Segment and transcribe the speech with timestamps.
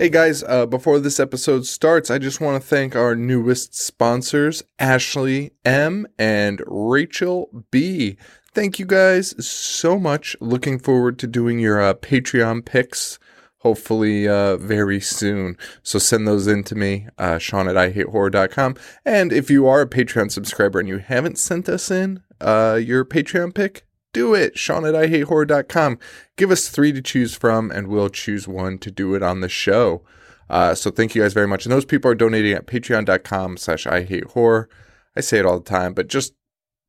[0.00, 4.62] Hey guys, uh, before this episode starts, I just want to thank our newest sponsors,
[4.78, 8.16] Ashley M and Rachel B.
[8.54, 10.34] Thank you guys so much.
[10.40, 13.18] Looking forward to doing your uh, Patreon picks,
[13.58, 15.58] hopefully uh, very soon.
[15.82, 18.76] So send those in to me, uh, Sean at IHateHorror.com.
[19.04, 23.04] And if you are a Patreon subscriber and you haven't sent us in uh, your
[23.04, 24.58] Patreon pick, do it.
[24.58, 25.98] Sean at IHateHorror.com.
[26.36, 29.48] Give us three to choose from, and we'll choose one to do it on the
[29.48, 30.02] show.
[30.48, 31.64] Uh, so thank you guys very much.
[31.64, 34.68] And those people are donating at patreon.com slash I hate horror.
[35.16, 36.34] I say it all the time, but just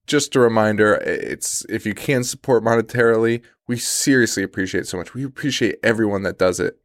[0.07, 5.13] just a reminder, it's if you can support monetarily, we seriously appreciate so much.
[5.13, 6.79] We appreciate everyone that does it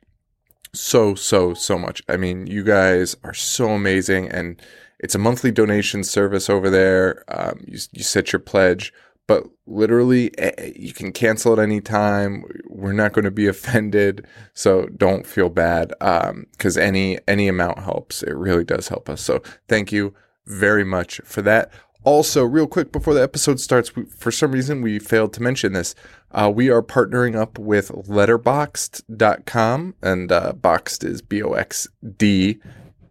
[0.75, 2.03] so, so, so much.
[2.09, 4.61] I mean, you guys are so amazing and
[4.99, 7.25] it's a monthly donation service over there.
[7.29, 8.93] Um, you, you set your pledge
[9.27, 10.31] but literally
[10.77, 12.45] you can cancel at any time.
[12.69, 17.81] We're not going to be offended so don't feel bad because um, any any amount
[17.81, 18.23] helps.
[18.23, 19.21] It really does help us.
[19.21, 20.15] So thank you
[20.47, 21.73] very much for that.
[22.05, 25.73] Also real quick before the episode starts we, for some reason we failed to mention
[25.73, 25.97] this.
[26.31, 32.61] Uh, we are partnering up with letterboxd.com and uh, boxed is b-o-x-d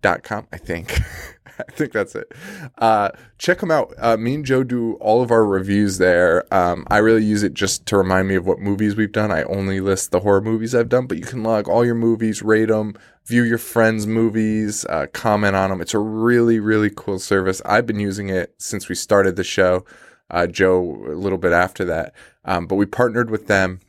[0.05, 0.99] dot com i think
[1.57, 2.31] I think that's it.
[2.77, 3.93] Uh, check them out.
[3.97, 6.53] Uh, me and Joe do all of our reviews there.
[6.53, 9.31] Um, I really use it just to remind me of what movies we've done.
[9.31, 12.41] I only list the horror movies I've done, but you can log all your movies,
[12.41, 15.79] rate them, view your friends' movies, uh, comment on them.
[15.79, 17.61] It's a really, really cool service.
[17.65, 19.85] I've been using it since we started the show.
[20.29, 22.13] Uh, Joe, a little bit after that.
[22.43, 23.79] Um, but we partnered with them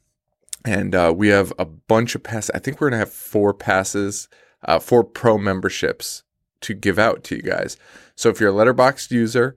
[0.64, 2.50] and uh, we have a bunch of passes.
[2.54, 4.28] I think we're going to have four passes,
[4.66, 6.24] uh, four pro memberships
[6.60, 7.76] to give out to you guys.
[8.14, 9.56] So if you're a Letterboxd user,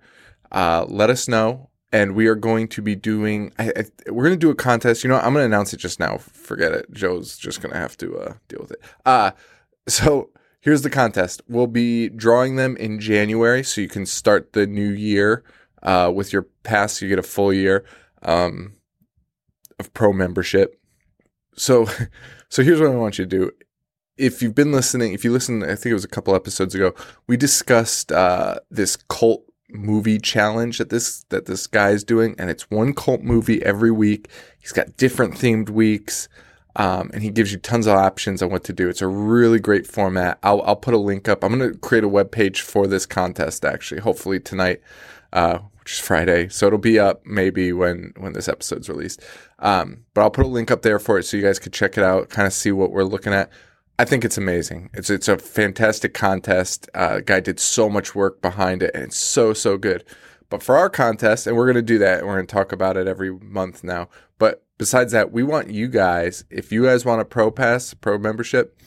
[0.51, 1.69] uh, let us know.
[1.91, 5.03] And we are going to be doing, I, I, we're going to do a contest.
[5.03, 6.17] You know, I'm going to announce it just now.
[6.17, 6.91] Forget it.
[6.91, 8.81] Joe's just going to have to uh, deal with it.
[9.05, 9.31] Uh,
[9.87, 10.29] so
[10.61, 11.41] here's the contest.
[11.47, 13.63] We'll be drawing them in January.
[13.63, 15.43] So you can start the new year
[15.81, 17.01] uh, with your pass.
[17.01, 17.85] You get a full year
[18.21, 18.75] um,
[19.79, 20.79] of pro membership.
[21.55, 21.87] So,
[22.49, 23.51] so here's what I want you to do
[24.19, 26.93] if you've been listening, if you listen, I think it was a couple episodes ago,
[27.25, 32.69] we discussed uh, this cult movie challenge that this that this guy's doing, and it's
[32.69, 34.29] one cult movie every week.
[34.59, 36.27] He's got different themed weeks,
[36.75, 38.89] um, and he gives you tons of options on what to do.
[38.89, 40.37] It's a really great format.
[40.43, 41.43] I'll I'll put a link up.
[41.43, 44.81] I'm going to create a web page for this contest actually, hopefully tonight,
[45.31, 49.23] uh, which is Friday, so it'll be up maybe when when this episode's released.
[49.59, 51.97] Um, but I'll put a link up there for it so you guys could check
[51.97, 53.49] it out, kind of see what we're looking at
[53.99, 54.89] I think it's amazing.
[54.93, 56.89] It's it's a fantastic contest.
[56.93, 60.05] Uh, guy did so much work behind it, and it's so so good.
[60.49, 62.71] But for our contest, and we're going to do that, and we're going to talk
[62.71, 64.07] about it every month now.
[64.37, 68.17] But besides that, we want you guys, if you guys want a pro pass, pro
[68.17, 68.79] membership,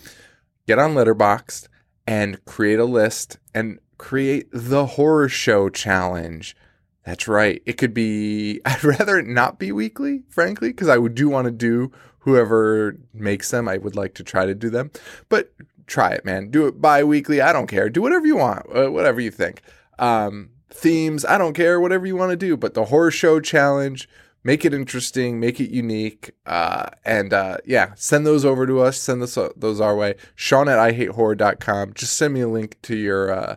[0.66, 1.68] get on Letterboxd
[2.06, 6.56] and create a list and create the horror show challenge.
[7.04, 7.60] That's right.
[7.66, 8.62] It could be.
[8.64, 11.92] I'd rather it not be weekly, frankly, because I would do want to do
[12.22, 14.90] whoever makes them, I would like to try to do them.
[15.28, 15.52] But
[15.86, 16.50] try it, man.
[16.50, 17.40] Do it bi-weekly.
[17.40, 17.88] I don't care.
[17.88, 19.62] Do whatever you want, uh, whatever you think.
[19.98, 22.56] Um, themes, I don't care, whatever you want to do.
[22.56, 24.08] But the horror show challenge,
[24.44, 26.30] make it interesting, make it unique.
[26.46, 28.98] Uh, and uh, yeah, send those over to us.
[28.98, 30.14] Send those, those our way.
[30.34, 31.94] Sean at IHateHorror.com.
[31.94, 33.56] Just send me a link to your uh,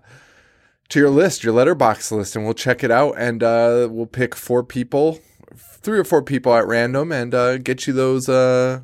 [0.89, 3.15] to your list, your letterboxd list, and we'll check it out.
[3.17, 5.19] And uh, we'll pick four people
[5.57, 8.29] three or four people at random and uh, get you those.
[8.29, 8.81] Uh,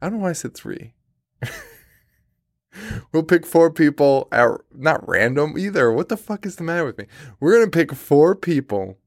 [0.00, 0.94] I don't know why I said three.
[3.12, 5.92] we'll pick four people at not random either.
[5.92, 7.06] What the fuck is the matter with me?
[7.40, 8.98] We're gonna pick four people,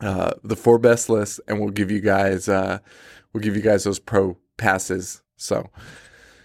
[0.00, 2.78] uh, the four best lists, and we'll give you guys uh,
[3.32, 5.22] we'll give you guys those pro passes.
[5.36, 5.70] So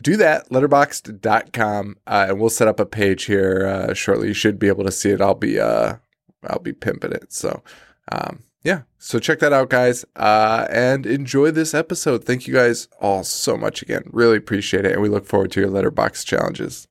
[0.02, 4.58] do that letterboxd.com uh, and we'll set up a page here uh, shortly you should
[4.60, 5.96] be able to see it i'll be uh
[6.48, 7.62] i'll be pimping it so
[8.12, 12.24] um yeah, so check that out, guys, uh, and enjoy this episode.
[12.24, 14.04] Thank you guys all so much again.
[14.12, 16.88] Really appreciate it, and we look forward to your letterboxd challenges.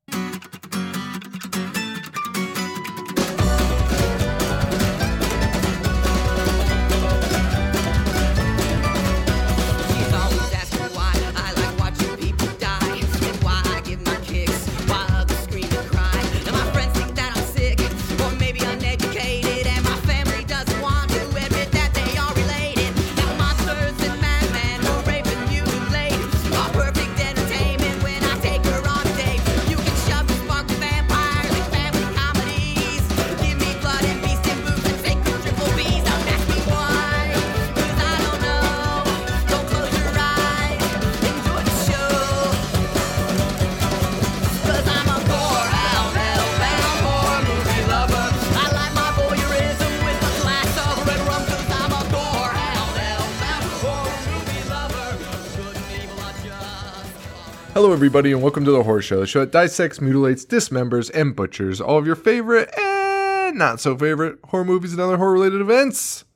[58.21, 61.81] Everybody, and welcome to the Horror Show, the show that dissects, mutilates, dismembers, and butchers
[61.81, 66.27] all of your favorite and not so favorite horror movies and other horror related events.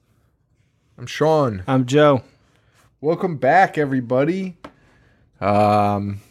[0.96, 1.62] I'm Sean.
[1.66, 2.22] I'm Joe.
[3.02, 4.56] Welcome back, everybody.
[5.42, 6.22] Um,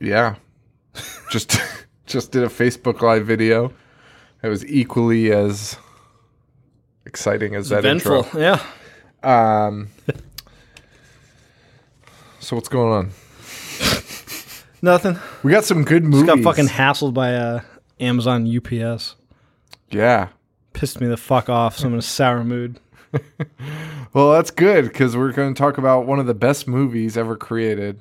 [0.00, 0.36] yeah,
[1.30, 1.60] just
[2.06, 3.70] just did a Facebook Live video.
[4.42, 5.76] It was equally as
[7.04, 8.24] exciting as that Eventful.
[8.24, 8.40] intro.
[8.40, 8.62] Yeah.
[9.22, 9.88] Um,
[12.40, 13.10] so what's going on?
[14.84, 15.18] Nothing.
[15.42, 16.26] We got some good movies.
[16.26, 17.60] Got fucking hassled by uh,
[18.00, 19.16] Amazon UPS.
[19.90, 20.28] yeah.
[20.74, 21.78] Pissed me the fuck off.
[21.78, 22.80] So I'm in a sour mood.
[24.14, 27.36] Well, that's good because we're going to talk about one of the best movies ever
[27.36, 28.00] created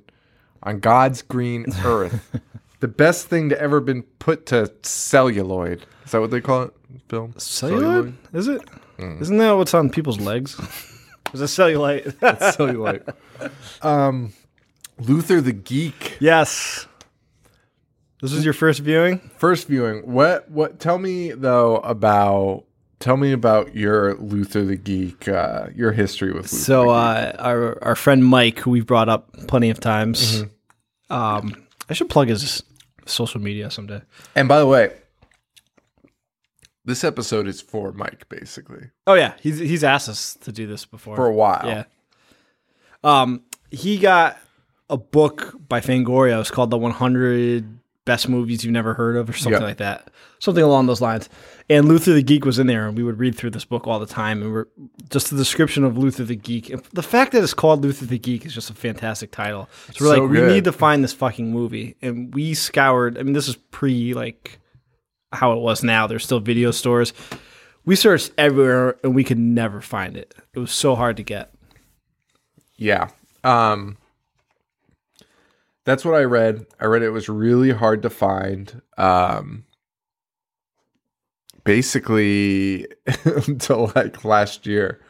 [0.61, 2.39] on God's green earth.
[2.81, 5.87] the best thing to ever been put to celluloid.
[6.05, 6.73] Is that what they call it?
[7.09, 8.15] Film Celluloid?
[8.31, 8.61] Is it?
[8.99, 10.53] not that what's on people's legs?
[11.33, 12.53] Is it cellulite?
[12.53, 13.11] Celluloid.
[13.81, 14.33] um,
[15.07, 16.17] Luther the Geek.
[16.19, 16.87] yes.
[18.21, 19.19] This is your first viewing?
[19.37, 20.09] First viewing.
[20.09, 20.49] What?
[20.49, 20.79] What?
[20.79, 22.63] Tell me though about.
[22.99, 25.27] Tell me about your Luther the Geek.
[25.27, 26.55] Uh, your history with Luther.
[26.55, 30.45] So uh, our our friend Mike, who we've brought up plenty of times,
[31.09, 32.63] um, I should plug his
[33.05, 34.01] social media someday.
[34.35, 34.93] and by the way,
[36.85, 40.85] this episode is for Mike, basically Oh yeah, he's he's asked us to do this
[40.85, 41.65] before for a while.
[41.65, 41.83] Yeah.
[43.03, 44.37] Um, he got
[44.89, 46.39] a book by Fangoria.
[46.39, 49.67] It's called the 100 Best Movies You've Never Heard of, or something Yeah.
[49.67, 50.09] like that.
[50.39, 51.29] Something along those lines.
[51.69, 53.97] And Luther the Geek was in there, and we would read through this book all
[53.97, 54.41] the time.
[54.41, 54.65] And we're
[55.09, 56.69] just the description of Luther the Geek.
[56.69, 59.69] And the fact that it's called Luther the Geek is just a fantastic title.
[59.93, 61.95] So we're So like, we need to find this fucking movie.
[62.01, 63.17] And we scoured.
[63.17, 64.59] I mean, this is pre like
[65.31, 66.05] how it was now.
[66.05, 67.13] There's still video stores.
[67.85, 70.33] We searched everywhere, and we could never find it.
[70.53, 71.53] It was so hard to get.
[72.75, 73.09] Yeah.
[73.45, 73.97] Um
[75.85, 76.65] That's what I read.
[76.79, 78.81] I read it was really hard to find.
[78.97, 79.65] Um
[81.63, 82.87] basically
[83.47, 85.01] until like last year.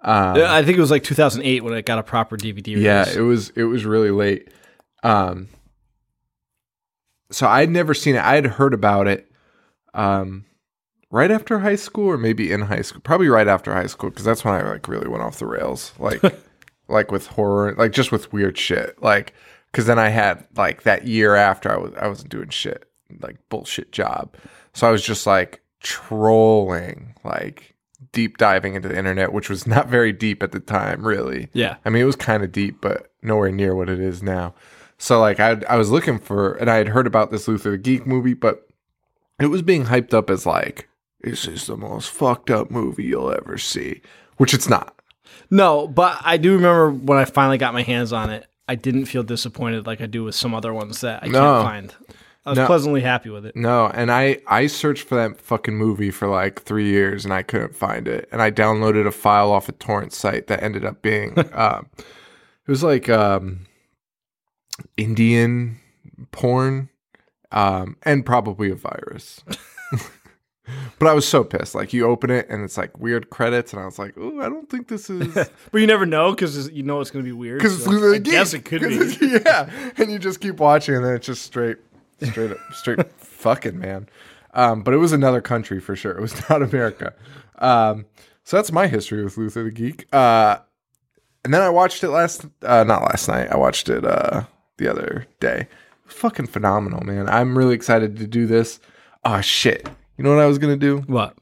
[0.00, 2.84] Um I think it was like 2008 when it got a proper DVD release.
[2.84, 4.48] yeah, it was it was really late.
[5.02, 5.48] Um
[7.30, 8.22] so I'd never seen it.
[8.24, 9.30] I had heard about it
[9.94, 10.44] um
[11.10, 13.00] right after high school or maybe in high school.
[13.02, 15.92] Probably right after high school because that's when I like really went off the rails.
[15.98, 16.22] Like
[16.88, 19.02] like with horror, like just with weird shit.
[19.02, 19.34] Like
[19.72, 22.88] cuz then I had like that year after I was I wasn't doing shit,
[23.20, 24.34] like bullshit job.
[24.72, 27.74] So I was just like trolling, like
[28.12, 31.48] deep diving into the internet, which was not very deep at the time, really.
[31.52, 31.76] yeah.
[31.84, 34.54] I mean, it was kind of deep, but nowhere near what it is now.
[34.98, 37.78] So, like, I I was looking for, and I had heard about this Luther the
[37.78, 38.66] Geek movie, but
[39.38, 40.88] it was being hyped up as like,
[41.20, 44.00] this is the most fucked up movie you'll ever see,
[44.38, 44.94] which it's not.
[45.50, 49.06] No, but I do remember when I finally got my hands on it, I didn't
[49.06, 51.40] feel disappointed like I do with some other ones that I No.
[51.62, 51.94] can't find.
[52.46, 52.66] I was No.
[52.66, 53.56] pleasantly happy with it.
[53.56, 57.42] No, and I I searched for that fucking movie for like three years and I
[57.42, 61.02] couldn't find it, and I downloaded a file off a torrent site that ended up
[61.02, 63.66] being, um, it was like um,
[64.96, 65.78] Indian
[66.30, 66.88] porn,
[67.52, 69.42] um, and probably a virus.
[70.98, 71.74] but I was so pissed.
[71.74, 74.48] Like you open it and it's like weird credits, and I was like, "Ooh, I
[74.48, 75.34] don't think this is."
[75.72, 77.58] But you never know because you know it's going to be weird.
[77.58, 78.32] Because it's so Luther the I Geek.
[78.32, 79.40] guess it could be.
[79.44, 81.78] yeah, and you just keep watching, and then it's just straight,
[82.22, 84.08] straight, up, straight fucking man.
[84.54, 86.12] Um, but it was another country for sure.
[86.12, 87.14] It was not America.
[87.58, 88.06] Um,
[88.44, 90.06] so that's my history with Luther the Geek.
[90.12, 90.58] Uh,
[91.44, 93.48] and then I watched it last, uh, not last night.
[93.50, 94.44] I watched it uh,
[94.78, 95.68] the other day.
[96.06, 97.28] Fucking phenomenal, man.
[97.28, 98.80] I'm really excited to do this.
[99.24, 99.88] Oh shit!
[100.18, 100.98] You know what I was gonna do?
[101.06, 101.36] What?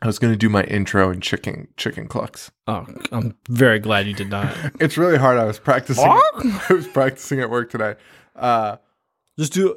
[0.00, 2.50] I was gonna do my intro in chicken chicken clucks.
[2.66, 4.54] Oh, I'm very glad you did not.
[4.80, 5.36] It's really hard.
[5.38, 6.04] I was practicing.
[6.06, 7.96] I was practicing at work today.
[8.36, 8.76] Uh,
[9.38, 9.74] Just do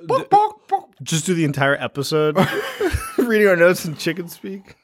[1.03, 2.37] just do the entire episode
[3.17, 4.75] reading our notes in chicken speak.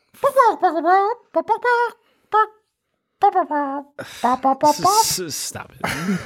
[5.29, 6.19] Stop it.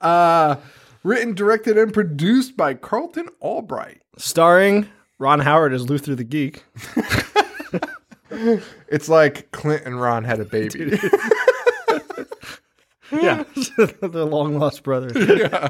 [0.00, 0.56] uh,
[1.02, 4.02] written, directed, and produced by Carlton Albright.
[4.18, 4.88] Starring
[5.18, 6.64] Ron Howard is Luther the Geek.
[8.88, 10.98] It's like Clint and Ron had a baby.
[13.12, 15.12] Yeah, the long lost brother.
[15.14, 15.68] Yeah.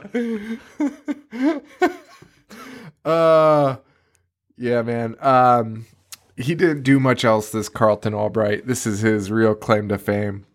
[3.04, 3.76] uh,
[4.56, 5.16] yeah, man.
[5.20, 5.86] Um,
[6.36, 7.50] he didn't do much else.
[7.50, 8.66] This Carlton Albright.
[8.66, 10.46] This is his real claim to fame.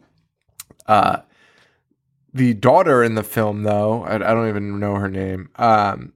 [0.87, 1.19] Uh,
[2.33, 5.49] the daughter in the film, though, I, I don't even know her name.
[5.57, 6.13] Um,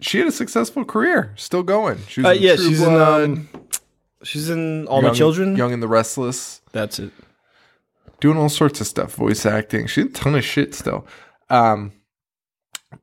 [0.00, 1.98] she had a successful career, still going.
[2.08, 3.48] She was Uh, yeah, True she's in um,
[4.22, 5.56] she's in All My Young- Children.
[5.56, 6.60] Young and the Restless.
[6.72, 7.12] That's it.
[8.20, 9.86] doing all sorts of stuff, voice acting.
[9.86, 11.06] She did a ton of shit still.
[11.50, 11.92] Um,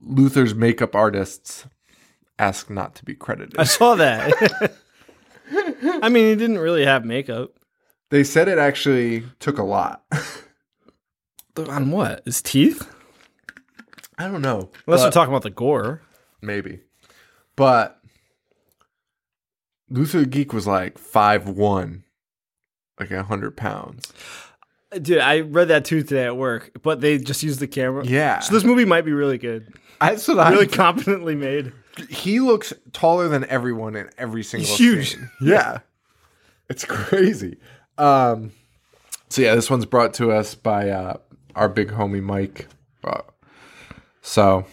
[0.02, 1.66] Luther's makeup artists
[2.40, 3.56] ask not to be credited.
[3.58, 4.74] I saw that.
[6.02, 7.52] I mean, he didn't really have makeup.
[8.10, 10.04] They said it actually took a lot.
[11.58, 12.22] On what?
[12.26, 12.88] His teeth?
[14.18, 14.70] I don't know.
[14.88, 16.02] Unless we're talking about the gore.
[16.42, 16.80] maybe.
[17.56, 18.00] But
[19.90, 22.04] Luther the Geek was like five one,
[23.00, 24.12] like a hundred pounds.
[25.02, 28.06] Dude, I read that too today at work, but they just used the camera.
[28.06, 29.74] Yeah, So this movie might be really good.
[30.00, 31.74] that's what I Really competently made.
[32.10, 35.12] he looks taller than everyone in every single He's huge.
[35.16, 35.30] scene.
[35.42, 35.80] Yeah.
[36.70, 37.58] It's crazy.
[37.98, 38.52] Um
[39.30, 41.18] so yeah, this one's brought to us by uh
[41.56, 42.68] our big homie Mike.
[43.04, 43.22] Uh,
[44.22, 44.66] so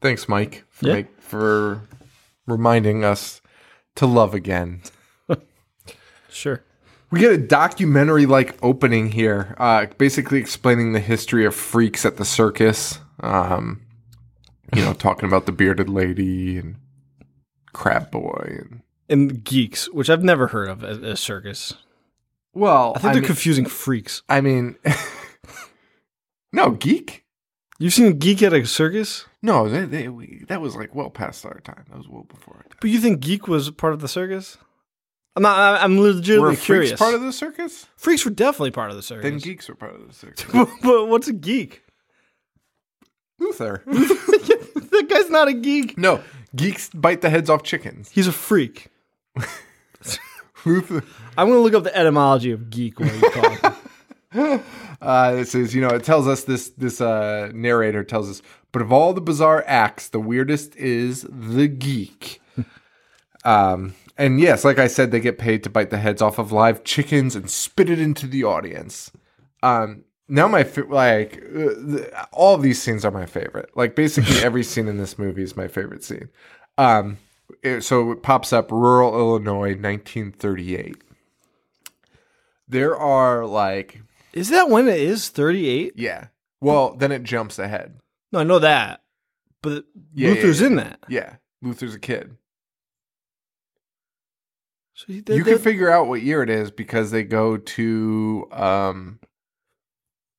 [0.00, 0.92] thanks Mike for Yeah.
[0.94, 1.82] make, for
[2.48, 3.40] reminding us
[3.96, 4.82] to love again.
[6.30, 6.62] Sure.
[7.10, 12.16] We get a documentary like opening here, uh, basically explaining the history of freaks at
[12.16, 12.98] the circus.
[13.20, 13.80] Um,
[14.74, 16.76] you know, talking about the bearded lady and
[17.72, 21.72] Crab Boy and And geeks, which I've never heard of as a circus.
[22.52, 24.22] well, I think I they're mean, confusing freaks.
[24.28, 24.76] I mean,
[26.52, 27.24] no geek.
[27.78, 29.24] You've seen geek at a circus?
[29.40, 31.84] No, they, they, we, that was like well past our time.
[31.88, 32.78] That was well before our time.
[32.80, 34.58] But you think geek was part of the circus?
[35.36, 35.80] I'm not.
[35.80, 36.98] I'm Were legitimately freaks curious.
[36.98, 37.86] part of the circus?
[37.96, 39.22] freaks were definitely part of the circus.
[39.22, 40.44] Then geeks were part of the circus.
[40.82, 41.82] but what's a geek?
[43.38, 43.82] Luther.
[43.86, 45.96] that guy's not a geek.
[45.96, 46.20] no,
[46.56, 48.10] geeks bite the heads off chickens.
[48.10, 48.88] He's a freak.
[50.64, 51.04] Luther.
[51.36, 52.98] I'm gonna look up the etymology of geek.
[52.98, 53.74] What you call.
[55.00, 58.42] Uh, this is, you know, it tells us this this uh, narrator tells us,
[58.72, 62.40] but of all the bizarre acts, the weirdest is the geek.
[63.44, 66.50] um, and yes, like I said, they get paid to bite the heads off of
[66.50, 69.12] live chickens and spit it into the audience.
[69.62, 73.70] Um, now my fa- like uh, all of these scenes are my favorite.
[73.76, 76.28] Like basically every scene in this movie is my favorite scene.
[76.76, 77.18] Um,
[77.62, 80.96] it- so it pops up rural Illinois, 1938.
[82.68, 85.94] There are like Is that when it is 38?
[85.96, 86.28] yeah.
[86.60, 88.00] Well, then it jumps ahead.
[88.32, 89.02] No, I know that.
[89.62, 90.98] But Yeah, Luther's yeah, in that.
[91.08, 92.36] Yeah, Luther's a kid.
[94.94, 99.20] So he, you can figure out what year it is because they go to um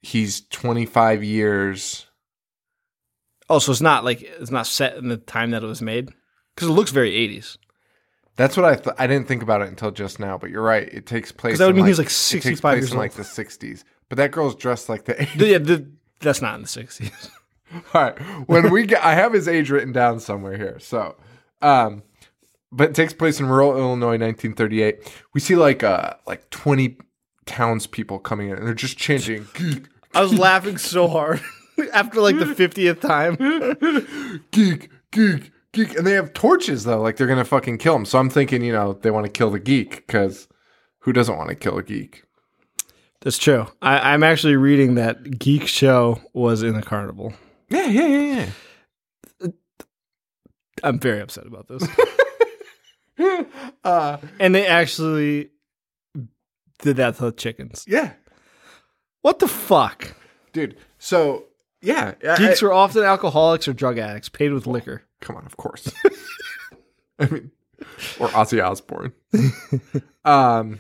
[0.02, 2.08] he's 25 years.
[3.50, 6.10] oh, so it's not like it's not set in the time that it was made
[6.56, 7.58] because it looks very 80s.
[8.40, 10.88] That's what I th- I didn't think about it until just now, but you're right.
[10.88, 12.98] It takes place that would in, mean he's, like, it takes 65 place years in
[12.98, 13.84] like the 60s.
[14.08, 15.38] But that girl's dressed like the 80s.
[15.38, 15.86] The- yeah, the,
[16.22, 17.30] that's not in the 60s.
[17.94, 18.18] All right.
[18.48, 20.80] When we get, I have his age written down somewhere here.
[20.80, 21.18] So,
[21.62, 22.02] um,
[22.72, 25.14] but it takes place in rural Illinois, 1938.
[25.34, 26.98] We see like uh like 20
[27.46, 29.84] townspeople coming in, and they're just chanting "geek,
[30.16, 31.42] I was laughing so hard
[31.94, 33.36] after like the 50th time.
[34.52, 35.52] geek, geek,
[35.86, 38.06] geek," and they have torches though, like they're gonna fucking kill him.
[38.06, 40.48] So I'm thinking, you know, they want to kill the geek because
[41.00, 42.24] who doesn't want to kill a geek?
[43.22, 43.68] That's true.
[43.82, 47.34] I, I'm actually reading that Geek Show was in a carnival.
[47.70, 48.50] Yeah, yeah, yeah,
[49.42, 49.50] yeah.
[50.84, 51.84] I'm very upset about this.
[53.84, 55.50] Uh, and they actually
[56.82, 57.84] did that to the chickens.
[57.88, 58.14] yeah,
[59.22, 60.14] What the fuck?
[60.54, 60.78] dude.
[61.00, 61.46] So
[61.82, 65.04] yeah, Geeks I- are often alcoholics or drug addicts paid with liquor.
[65.22, 65.92] Come on, of course.
[67.20, 67.52] I mean,
[68.20, 69.14] or Ozzy Osbourne.
[70.26, 70.80] um,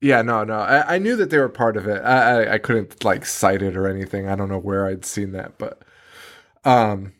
[0.00, 0.54] yeah, no, no.
[0.54, 2.02] I, I knew that they were part of it.
[2.02, 4.28] I, I I couldn't like cite it or anything.
[4.28, 5.82] I don't know where I'd seen that, but
[6.64, 7.12] um,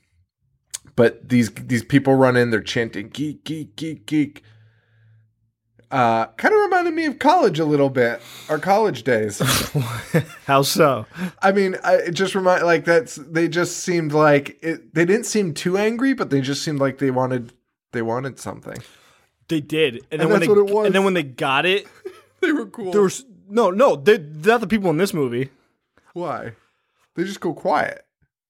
[0.96, 2.50] but these these people run in.
[2.50, 4.42] They're chanting "geek, geek, geek, geek."
[5.90, 9.40] Uh, kind of reminded me of college a little bit, our college days.
[10.46, 11.04] How so?
[11.42, 14.94] I mean, I, it just remind like that's they just seemed like it.
[14.94, 17.52] They didn't seem too angry, but they just seemed like they wanted
[17.92, 18.76] they wanted something.
[19.48, 20.86] They did, and then And when that's they what it was.
[20.86, 21.86] and then when they got it,
[22.40, 22.92] They were cool.
[22.92, 25.50] there was no, no, they they're not the people in this movie.
[26.12, 26.52] Why?
[27.16, 28.06] They just go quiet.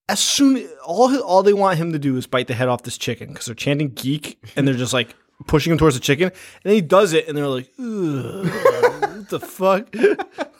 [0.07, 2.99] As soon all all they want him to do is bite the head off this
[2.99, 5.15] chicken because they're chanting geek and they're just like
[5.47, 6.33] pushing him towards the chicken, and
[6.63, 9.93] then he does it, and they're like, "What the fuck?"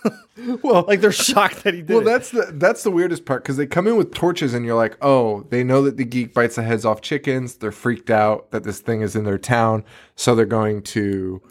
[0.63, 1.89] Well, like they're shocked that he did.
[1.89, 2.05] well, it.
[2.05, 4.97] that's the that's the weirdest part because they come in with torches and you're like,
[5.01, 7.55] oh, they know that the geek bites the heads off chickens.
[7.55, 9.83] They're freaked out that this thing is in their town,
[10.15, 11.41] so they're going to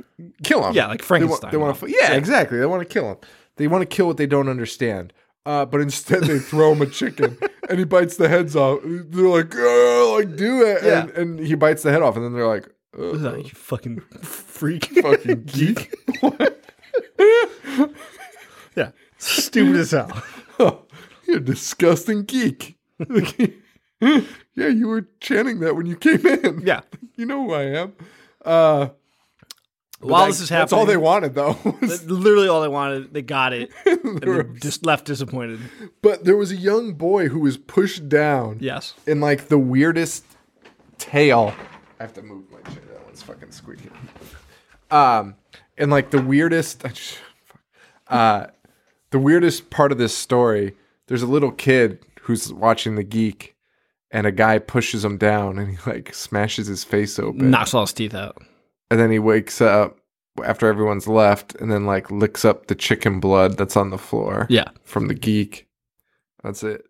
[0.43, 0.75] kill him.
[0.75, 1.91] Yeah, like Frankenstein They want, to.
[1.91, 2.59] Yeah, exactly.
[2.59, 3.17] They want to kill him.
[3.57, 5.13] They want to kill what they don't understand.
[5.47, 8.81] Uh, but instead, they throw him a chicken, and he bites the heads off.
[8.85, 11.03] They're like, "Oh, like do it!" Yeah.
[11.03, 12.69] And, and he bites the head off, and then they're like,
[12.99, 14.87] "Ugh, Ugh, you fucking freak.
[15.03, 15.95] "Fucking geek."
[18.77, 20.23] yeah, stupid as hell.
[20.59, 20.83] Oh,
[21.27, 22.77] you're a disgusting geek.
[22.99, 23.49] yeah,
[24.55, 26.63] you were chanting that when you came in.
[26.65, 26.81] Yeah.
[27.17, 27.93] you know who I am.
[28.45, 28.89] Uh,
[30.01, 31.57] While that- this is happening, that's all they wanted though.
[31.81, 33.13] was- literally all they wanted.
[33.15, 35.61] They got it, and were- then just left disappointed.
[36.03, 38.95] but there was a young boy who was pushed down Yes.
[39.07, 40.25] in like the weirdest
[40.99, 41.55] tail.
[41.99, 42.50] I have to move
[43.29, 43.41] my chair.
[43.41, 43.91] That one's fucking squeaky.
[44.91, 45.37] Um,
[45.77, 46.85] in like the weirdest,
[48.09, 48.47] uh,
[49.11, 50.75] the weirdest part of this story.
[51.07, 53.57] There's a little kid who's watching the geek,
[54.11, 57.83] and a guy pushes him down, and he like smashes his face open, Knocks all
[57.83, 58.39] his teeth out.
[58.91, 59.99] and then he wakes up
[60.45, 64.47] after everyone's left, and then like licks up the chicken blood that's on the floor
[64.49, 64.69] Yeah.
[64.85, 65.67] from the geek.
[66.45, 66.85] That's it.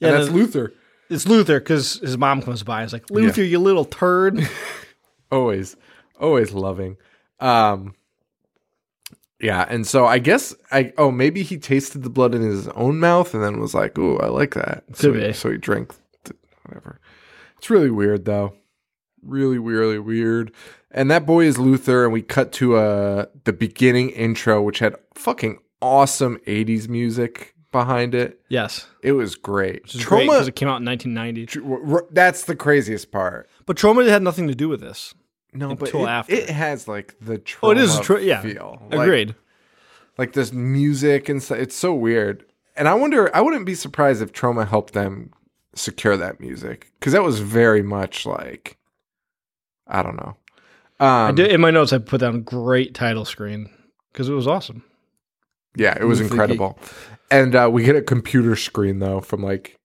[0.00, 0.72] Yeah, and that's the- Luther.
[1.08, 2.82] It's Luther because his mom comes by.
[2.82, 4.48] and He's like, Luther, you little turd.
[5.30, 5.76] always
[6.20, 6.96] always loving.
[7.38, 7.94] Um
[9.42, 13.00] yeah and so i guess i oh maybe he tasted the blood in his own
[13.00, 14.84] mouth and then was like oh i like that.
[14.92, 15.94] So, he, so he drank
[16.24, 17.00] th- whatever.
[17.56, 18.54] It's really weird though.
[19.22, 20.52] Really really weird.
[20.90, 24.94] And that boy is luther and we cut to uh the beginning intro which had
[25.14, 28.40] fucking awesome 80s music behind it.
[28.48, 28.86] Yes.
[29.02, 29.86] it was great.
[29.86, 31.46] Trauma because it came out in 1990.
[31.46, 33.48] tr- r- that's the craziest part.
[33.64, 35.14] But Trauma had nothing to do with this.
[35.52, 36.32] No, but it, after.
[36.32, 37.72] it has like the trauma.
[37.72, 38.42] Oh, trauma it is a tra- yeah.
[38.42, 38.82] feel.
[38.90, 39.34] Like- Agreed.
[40.18, 41.58] Like, this music and stuff.
[41.58, 42.44] It's so weird.
[42.76, 43.34] And I wonder.
[43.34, 45.30] I wouldn't be surprised if Trauma helped them
[45.74, 48.76] secure that music because that was very much like
[49.86, 50.36] I don't know.
[50.98, 51.92] Um, I did in my notes.
[51.92, 53.70] I put down great title screen
[54.12, 54.84] because it was awesome.
[55.76, 56.78] Yeah, it was Luther incredible.
[57.30, 59.78] And uh, we get a computer screen though from like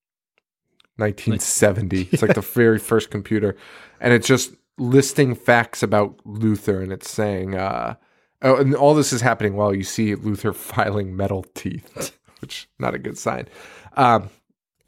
[0.98, 2.10] 1970.
[2.12, 3.56] It's like the very first computer,
[4.00, 7.96] and it's just listing facts about Luther, and it's saying, uh,
[8.42, 12.12] oh, and all this is happening while you see Luther filing metal teeth,
[12.42, 13.48] which not a good sign.
[13.94, 14.30] Um,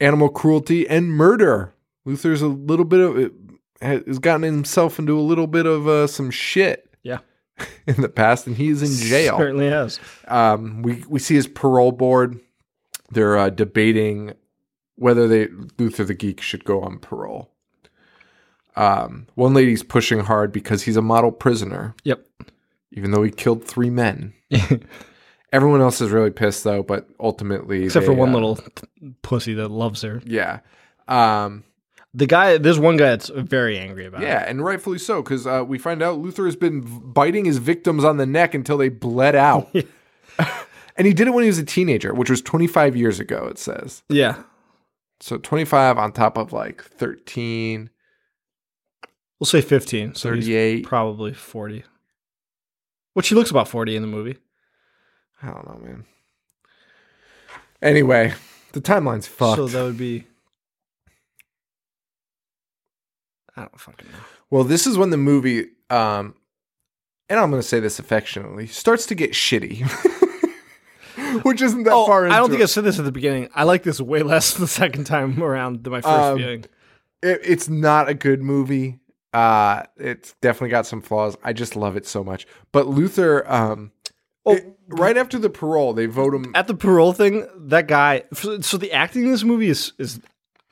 [0.00, 1.74] animal cruelty and murder.
[2.04, 3.32] Luther's a little bit of
[3.80, 7.18] has gotten himself into a little bit of uh, some shit Yeah.
[7.86, 10.00] in the past, and he's in jail Certainly has.
[10.26, 12.40] um, we we see his parole board.
[13.10, 14.34] They're uh, debating
[14.96, 15.48] whether they
[15.78, 17.50] Luther the Geek should go on parole.
[18.78, 22.24] Um, one lady's pushing hard because he's a model prisoner, Yep.
[22.92, 24.34] even though he killed three men.
[25.52, 28.58] Everyone else is really pissed though, but ultimately, Except they, for one uh, little
[29.22, 30.20] pussy that loves her.
[30.26, 30.60] yeah,
[31.08, 31.64] um,
[32.14, 34.26] The guy, there's one guy that's very angry about it.
[34.26, 38.04] yeah, and rightfully so because uh, we find out Luther has been biting his victims
[38.04, 39.74] on the neck until they bled out,
[40.96, 43.46] and he did it when he was a teenager, which was 25 years ago.
[43.46, 44.02] It says.
[44.10, 44.42] Yeah.
[45.20, 47.88] So 25 on top of like 13,
[49.40, 50.14] We'll say 15.
[50.14, 50.84] So he's 38.
[50.84, 51.84] probably 40.
[53.14, 54.36] Which he looks about 40 in the movie.
[55.42, 56.04] I don't know, man.
[57.80, 58.34] Anyway,
[58.72, 59.56] the timeline's fucked.
[59.56, 60.26] So that would be.
[63.56, 64.18] I don't fucking know.
[64.50, 66.34] well, this is when the movie, um,
[67.28, 69.84] and I'm going to say this affectionately, starts to get shitty.
[71.42, 72.64] Which isn't that Oh, far into I don't think it.
[72.64, 73.48] I said this at the beginning.
[73.54, 76.64] I like this way less the second time around than my first Um, viewing.
[77.22, 78.98] it, it's not a good movie.
[79.32, 81.36] Uh, it's definitely got some flaws.
[81.44, 82.46] I just love it so much.
[82.72, 83.92] But Luther, um,
[84.46, 86.52] Oh, it- right after the parole, they vote him.
[86.54, 88.22] At the parole thing, that guy.
[88.32, 90.20] So the acting in this movie is is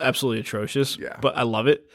[0.01, 0.97] absolutely atrocious.
[0.99, 1.19] Yeah.
[1.21, 1.89] but I love it.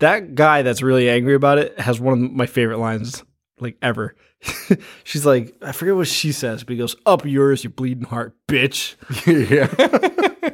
[0.00, 3.22] That guy that's really angry about it has one of my favorite lines
[3.60, 4.14] like ever.
[5.04, 8.34] She's like, I forget what she says, but he goes, "Up yours, you bleeding heart,
[8.48, 8.96] bitch."
[9.50, 10.50] yeah.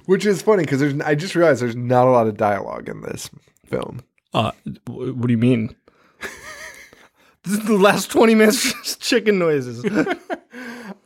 [0.06, 0.98] Which is funny because there's.
[1.00, 3.28] I just realized there's not a lot of dialogue in this
[3.66, 4.00] film.
[4.34, 4.52] Uh,
[4.86, 5.74] what do you mean?
[7.44, 9.84] this is the last twenty minutes just chicken noises.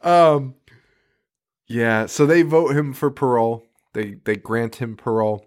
[0.03, 0.57] Um.
[1.69, 2.07] Yeah.
[2.07, 3.65] So they vote him for parole.
[3.93, 5.47] They they grant him parole,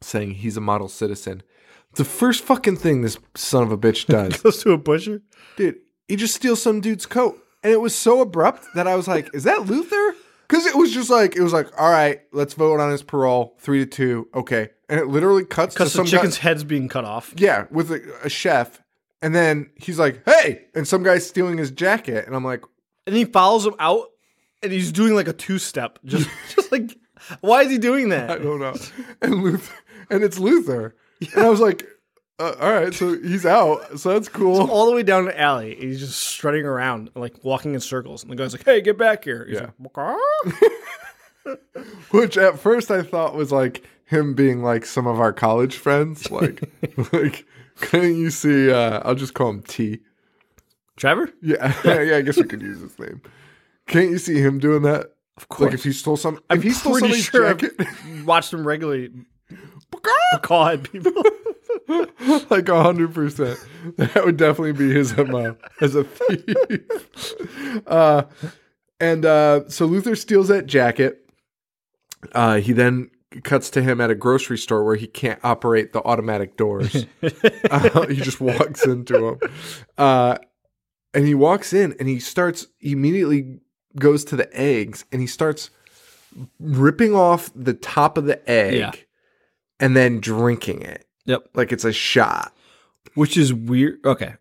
[0.00, 1.42] saying he's a model citizen.
[1.94, 5.20] The first fucking thing this son of a bitch does, Goes to a butcher.
[5.56, 9.08] dude, he just steals some dude's coat, and it was so abrupt that I was
[9.08, 10.14] like, "Is that Luther?"
[10.48, 13.56] Because it was just like it was like, "All right, let's vote on his parole,
[13.60, 16.88] three to two, okay." And it literally cuts Because the some chicken's guy, head's being
[16.88, 17.34] cut off.
[17.36, 18.80] yeah, with a, a chef,
[19.20, 22.64] and then he's like, "Hey!" and some guy's stealing his jacket, and I'm like,
[23.06, 24.06] and he follows him out
[24.62, 26.96] and he's doing like a two step just just like
[27.40, 28.30] why is he doing that?
[28.30, 28.74] I don't know.
[29.20, 29.74] And Luther,
[30.08, 30.94] and it's Luther.
[31.34, 31.84] And I was like,
[32.40, 33.98] uh, all right, so he's out.
[33.98, 34.70] So that's cool.
[34.70, 38.30] all the way down the alley he's just strutting around like walking in circles and
[38.32, 39.70] the guy's like hey get back here he's Yeah.
[39.78, 40.16] like.
[42.10, 46.30] Which at first I thought was like him being like some of our college friends.
[46.30, 46.62] Like,
[47.12, 47.46] like
[47.76, 48.70] couldn't you see?
[48.70, 50.00] Uh, I'll just call him T.
[50.96, 52.16] trevor Yeah, yeah.
[52.16, 53.22] I guess we could use his name.
[53.86, 55.12] Can't you see him doing that?
[55.38, 57.74] of course Like if he stole some, I'm if he stole somebody's sure jacket.
[57.78, 59.10] I've watched him regularly
[60.42, 61.22] Caught people.
[62.50, 63.58] like a hundred percent.
[63.96, 67.82] That would definitely be his mo as a thief.
[67.86, 68.24] uh,
[69.00, 71.24] and uh, so Luther steals that jacket.
[72.32, 73.10] Uh, he then
[73.44, 77.06] cuts to him at a grocery store where he can't operate the automatic doors.
[77.70, 79.50] Uh, he just walks into them,
[79.98, 80.38] uh,
[81.14, 83.58] and he walks in and he starts he immediately
[83.98, 85.70] goes to the eggs and he starts
[86.58, 88.92] ripping off the top of the egg Yeah.
[89.80, 91.50] and then drinking it Yep.
[91.54, 92.52] like it's a shot.
[93.14, 94.04] Which is weird.
[94.04, 94.34] Okay.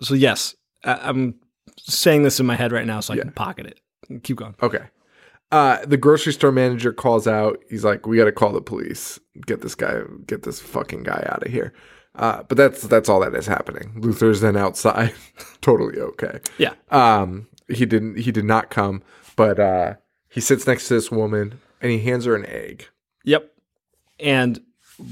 [0.00, 1.34] So yes, I- I'm
[1.78, 4.22] saying this in my head right now, so I can pocket it.
[4.22, 4.54] Keep going.
[4.62, 4.84] Okay.
[5.50, 7.58] Uh, the grocery store manager calls out.
[7.70, 9.18] He's like, "We got to call the police.
[9.46, 10.00] Get this guy.
[10.26, 11.72] Get this fucking guy out of here."
[12.14, 13.92] Uh, but that's that's all that is happening.
[13.96, 15.14] Luther's then outside,
[15.60, 16.40] totally okay.
[16.58, 16.74] Yeah.
[16.90, 18.18] Um, he didn't.
[18.18, 19.02] He did not come,
[19.36, 19.94] but uh,
[20.28, 22.86] he sits next to this woman and he hands her an egg.
[23.24, 23.50] Yep.
[24.20, 24.60] And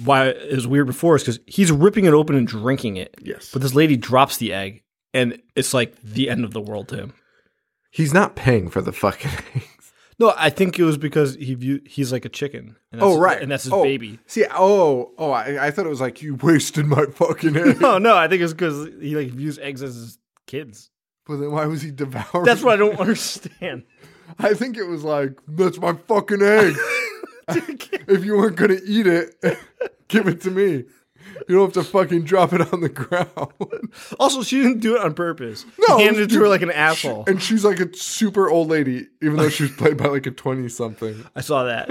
[0.05, 3.15] why it was weird before is because he's ripping it open and drinking it.
[3.23, 4.83] Yes, But this lady drops the egg,
[5.15, 7.13] and it's like the end of the world to him.
[7.91, 9.93] he's not paying for the fucking eggs.
[10.19, 12.77] No, I think it was because he view he's like a chicken.
[12.91, 14.19] And that's, Oh right, and that's his Oh, baby.
[14.27, 17.81] See, oh, oh, I, I thought it was like you wasted my fucking egg.
[17.81, 20.91] No, no, I think it's because he like views eggs as his kids.
[21.27, 22.45] but then why was he devouring?
[22.47, 23.85] That's what I don't understand.
[24.39, 26.75] I think it was like, that's my fucking egg.
[27.49, 29.37] if you weren't gonna eat it,
[30.09, 30.85] give it to me.
[31.49, 33.31] You don't have to fucking drop it on the ground.
[34.19, 35.65] Also, she didn't do it on purpose.
[35.89, 37.25] No, he handed it to her like an asshole.
[37.27, 40.31] and she's like a super old lady, even though she was played by like a
[40.31, 41.25] twenty something.
[41.35, 41.89] I saw that.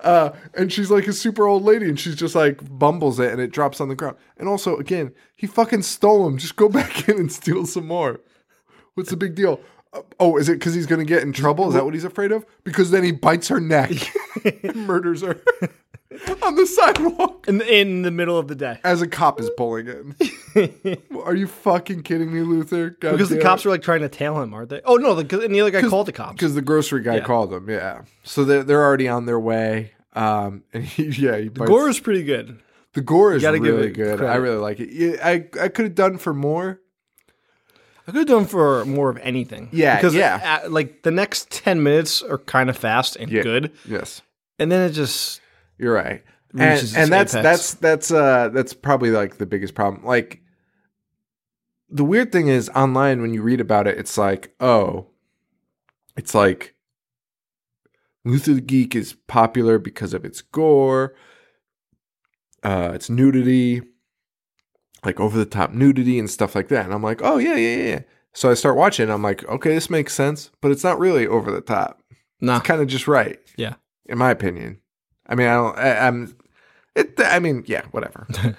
[0.00, 3.40] Uh, and she's like a super old lady, and she's just like bumbles it, and
[3.40, 4.16] it drops on the ground.
[4.38, 6.38] And also, again, he fucking stole them.
[6.38, 8.20] Just go back in and steal some more.
[8.94, 9.60] What's the big deal?
[10.18, 11.68] Oh, is it because he's gonna get in trouble?
[11.68, 12.46] Is that what he's afraid of?
[12.64, 13.90] Because then he bites her neck,
[14.74, 15.38] murders her
[16.42, 18.78] on the sidewalk in, in the middle of the day.
[18.84, 20.96] as a cop is pulling in.
[21.24, 22.90] are you fucking kidding me, Luther?
[23.00, 23.68] God Because the damn cops it.
[23.68, 24.80] are like trying to tail him, aren't they?
[24.84, 26.32] Oh no, the, and the other guy called the cops.
[26.34, 27.24] because the grocery guy Yeah.
[27.24, 27.68] called them.
[27.68, 29.92] Yeah, so they're they're already on their way.
[30.14, 32.60] Um, and he, yeah, he bites, Gore is pretty good.
[32.92, 34.22] The gore is really it good.
[34.22, 35.18] I really like it.
[35.24, 36.80] I I could have done for more.
[38.06, 39.68] I could have done for more of anything.
[39.72, 40.60] Yeah, because yeah.
[40.64, 43.42] uh, like the next ten minutes are kind of fast and Yeah.
[43.42, 44.22] good, Yes,
[44.58, 45.40] and then it just
[45.78, 46.22] you're right.
[46.54, 47.42] And, and that's apex.
[47.42, 50.04] that's that's uh that's probably like the biggest problem.
[50.04, 50.42] Like
[51.88, 55.06] the weird thing is online when you read about it, it's like oh,
[56.16, 56.74] it's like
[58.24, 61.14] Luther the Geek is popular because of its gore,
[62.62, 63.82] uh, its nudity,
[65.04, 66.84] like over the top nudity and stuff like that.
[66.84, 68.00] And I'm like, oh yeah, yeah, yeah, yeah.
[68.34, 69.10] So I start watching.
[69.10, 72.02] I'm like, okay, this makes sense, but it's not really over the top.
[72.40, 72.56] nah.
[72.58, 73.74] It's kind of just right, Yeah,
[74.06, 74.78] in my opinion.
[75.26, 75.78] I mean, I don't.
[75.78, 76.36] I, I'm.
[76.94, 77.14] It.
[77.18, 78.26] I mean, yeah, whatever.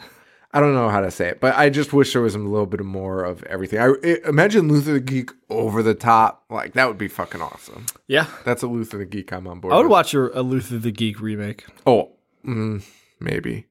[0.56, 2.68] I don't know how to say it, but I just wish there was a little
[2.68, 3.80] bit more of everything.
[3.80, 7.88] I, I imagine Luther the Geek over the top, like that would be fucking awesome.
[8.08, 8.28] yeah.
[8.46, 9.74] That's a Luther the Geek I'm on board.
[9.74, 9.92] I would with.
[9.92, 11.66] watch a, a Luther the Geek remake.
[11.88, 12.12] Oh,
[12.46, 12.84] mm,
[13.20, 13.66] maybe.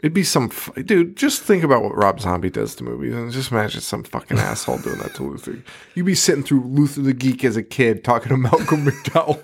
[0.00, 1.16] It'd be some f- dude.
[1.16, 4.78] Just think about what Rob Zombie does to movies, and just imagine some fucking asshole
[4.78, 5.58] doing that to Luther.
[5.94, 9.42] You'd be sitting through Luther the Geek as a kid, talking to Malcolm McDowell.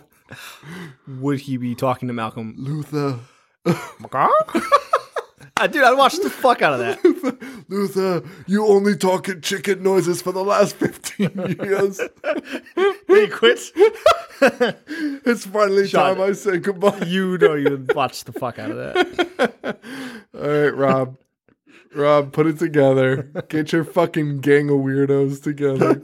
[1.07, 2.55] Would he be talking to Malcolm?
[2.59, 3.19] Luther,
[5.67, 7.65] dude, I watched the fuck out of that.
[7.69, 12.01] Luther, you only talk in chicken noises for the last fifteen years.
[13.07, 13.73] he quits.
[14.41, 16.17] it's finally Sean.
[16.17, 17.05] time I say goodbye.
[17.07, 19.79] You know you'd watch the fuck out of that.
[20.35, 21.17] All right, Rob.
[21.95, 23.31] Rob, put it together.
[23.49, 26.03] Get your fucking gang of weirdos together.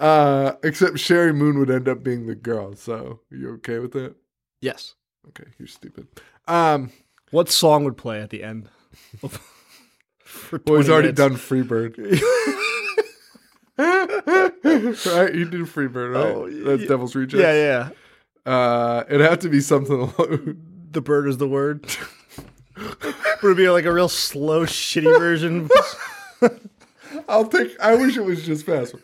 [0.00, 2.74] uh, except Sheri Moon would end up being the girl.
[2.74, 4.16] So, you okay with that?
[4.60, 4.94] Yes.
[5.28, 6.08] Okay, you're stupid.
[6.48, 6.90] Um,
[7.30, 8.68] What song would play at the end?
[10.24, 11.20] For well, he's already minutes?
[11.20, 11.96] done Freebird.
[13.78, 15.34] right?
[15.34, 16.26] He did Freebird, right?
[16.26, 16.88] Oh, That's yeah.
[16.88, 17.42] Devil's Rejects.
[17.42, 17.90] Yeah,
[18.46, 18.50] yeah.
[18.50, 20.56] Uh, it had to be something along.
[20.90, 21.86] The bird is the word.
[23.42, 25.68] Would it be like a real slow, shitty version?
[27.28, 27.78] I'll take.
[27.80, 28.94] I wish it was just fast.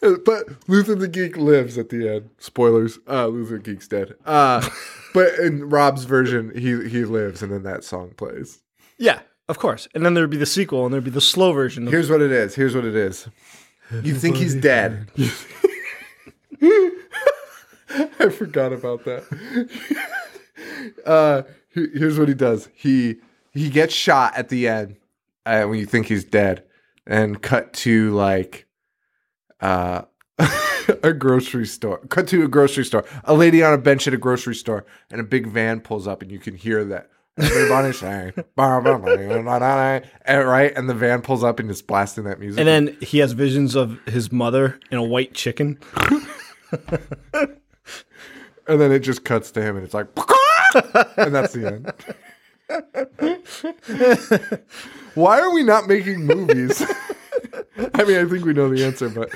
[0.00, 2.30] But Luther the Geek lives at the end.
[2.38, 2.98] Spoilers.
[3.08, 4.14] Uh, Luther the Geek's dead.
[4.24, 4.66] Uh,
[5.14, 8.62] but in Rob's version, he he lives, and then that song plays.
[8.98, 9.88] yeah, of course.
[9.94, 11.86] And then there'd be the sequel, and there'd be the slow version.
[11.86, 12.54] Of, Here's what it is.
[12.54, 13.28] Here's what it is.
[14.02, 15.10] You think he's dead.
[16.60, 19.24] I forgot about that.
[21.04, 22.68] uh, here's what he does.
[22.74, 23.16] He
[23.52, 24.96] he gets shot at the end
[25.44, 26.62] uh, when you think he's dead,
[27.06, 28.66] and cut to like,
[29.60, 30.02] uh,
[31.02, 31.98] a grocery store.
[32.08, 33.04] Cut to a grocery store.
[33.24, 36.22] A lady on a bench at a grocery store, and a big van pulls up,
[36.22, 37.10] and you can hear that.
[40.26, 40.72] Right?
[40.76, 42.58] And the van pulls up and is blasting that music.
[42.58, 45.78] And then he has visions of his mother in a white chicken.
[46.72, 47.58] and
[48.66, 50.08] then it just cuts to him, and it's like,
[51.16, 51.92] and that's the end.
[55.14, 56.84] Why are we not making movies?
[57.76, 59.30] I mean, I think we know the answer, but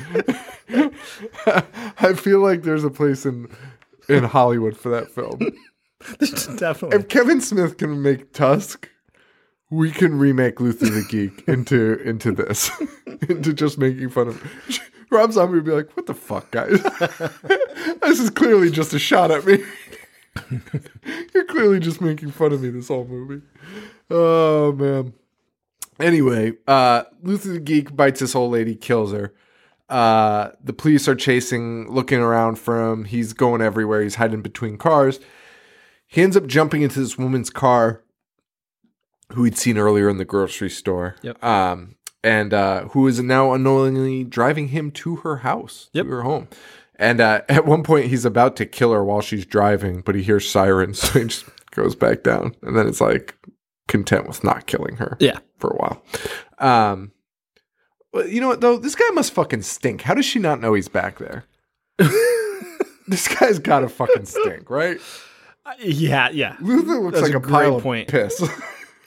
[1.99, 3.49] I feel like there's a place in
[4.09, 5.39] in Hollywood for that film.
[6.59, 6.99] Definitely.
[6.99, 8.91] If Kevin Smith can make Tusk,
[9.71, 12.71] we can remake Luther the Geek into into this,
[13.29, 14.81] into just making fun of.
[15.11, 16.83] Rob Zombie would be like, "What the fuck, guys?
[18.01, 19.63] this is clearly just a shot at me.
[21.33, 23.43] You're clearly just making fun of me this whole movie."
[24.11, 25.15] Oh man.
[26.01, 29.35] Anyway, uh, Luther the Geek bites this old lady, kills her.
[29.89, 33.05] Uh, the police are chasing, looking around for him.
[33.05, 34.03] He's going everywhere.
[34.03, 35.21] He's hiding between cars.
[36.07, 38.03] He ends up jumping into this woman's car
[39.33, 41.17] who he'd seen earlier in the grocery store.
[41.23, 41.43] Yep.
[41.45, 46.07] Um, and uh, who is now unknowingly driving him to her house, Yep.
[46.07, 46.49] to her home.
[46.97, 50.23] And uh, at one point, he's about to kill her while she's driving, but he
[50.23, 52.55] hears sirens, so he just goes back down.
[52.63, 53.37] And then it's like
[53.89, 55.39] content with not killing her yeah.
[55.59, 56.03] for a while.
[56.59, 57.13] Um,
[58.27, 58.79] you know what though?
[58.79, 60.03] This guy must fucking stink.
[60.03, 61.45] How does she not know he's back there?
[63.09, 65.01] this guy's got to fucking stink, right?
[65.81, 66.57] Yeah, yeah.
[66.61, 68.09] Luther looks That's like a a, pile great of point.
[68.09, 68.43] piss.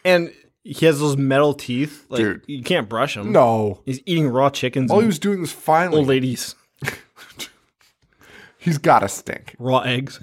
[0.06, 0.32] And
[0.64, 2.06] he has those metal teeth.
[2.08, 2.44] Like Dude.
[2.48, 3.34] you can't brush them.
[3.34, 4.90] no, He's eating raw chickens.
[4.90, 5.98] all he was doing was finally.
[5.98, 6.56] old ladies.
[8.58, 9.54] He's got to stink.
[9.60, 10.22] Raw eggs.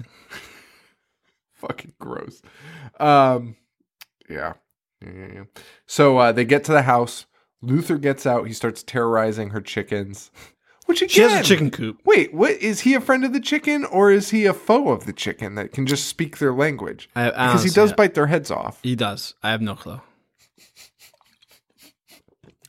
[1.53, 2.41] Fucking gross.
[2.99, 3.55] Um,
[4.29, 4.53] yeah.
[5.01, 5.43] Yeah, yeah, yeah.
[5.85, 7.25] So uh, they get to the house.
[7.61, 8.47] Luther gets out.
[8.47, 10.31] He starts terrorizing her chickens.
[10.85, 11.99] Which again, She has a chicken coop.
[12.05, 15.05] Wait, what is he a friend of the chicken or is he a foe of
[15.05, 17.09] the chicken that can just speak their language?
[17.15, 18.79] I, I Because he does bite their heads off.
[18.83, 19.33] He does.
[19.41, 19.99] I have no clue.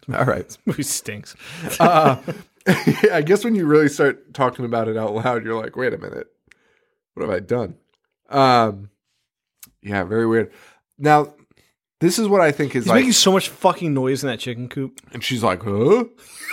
[0.14, 0.49] All right.
[0.49, 1.37] this Movie stinks.
[1.81, 2.21] Uh,
[3.12, 5.99] I guess when you really start talking about it out loud, you're like, wait a
[5.99, 6.27] minute.
[7.14, 7.77] What have I done?
[8.29, 8.90] Um,
[9.83, 10.51] yeah, very weird.
[10.99, 11.35] Now,
[12.01, 12.97] this is what I think is He's like.
[13.01, 15.01] making so much fucking noise in that chicken coop.
[15.13, 16.05] and she's like, huh?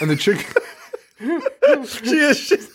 [0.01, 0.45] And the chicken.
[1.85, 2.37] she is.
[2.39, 2.69] She's,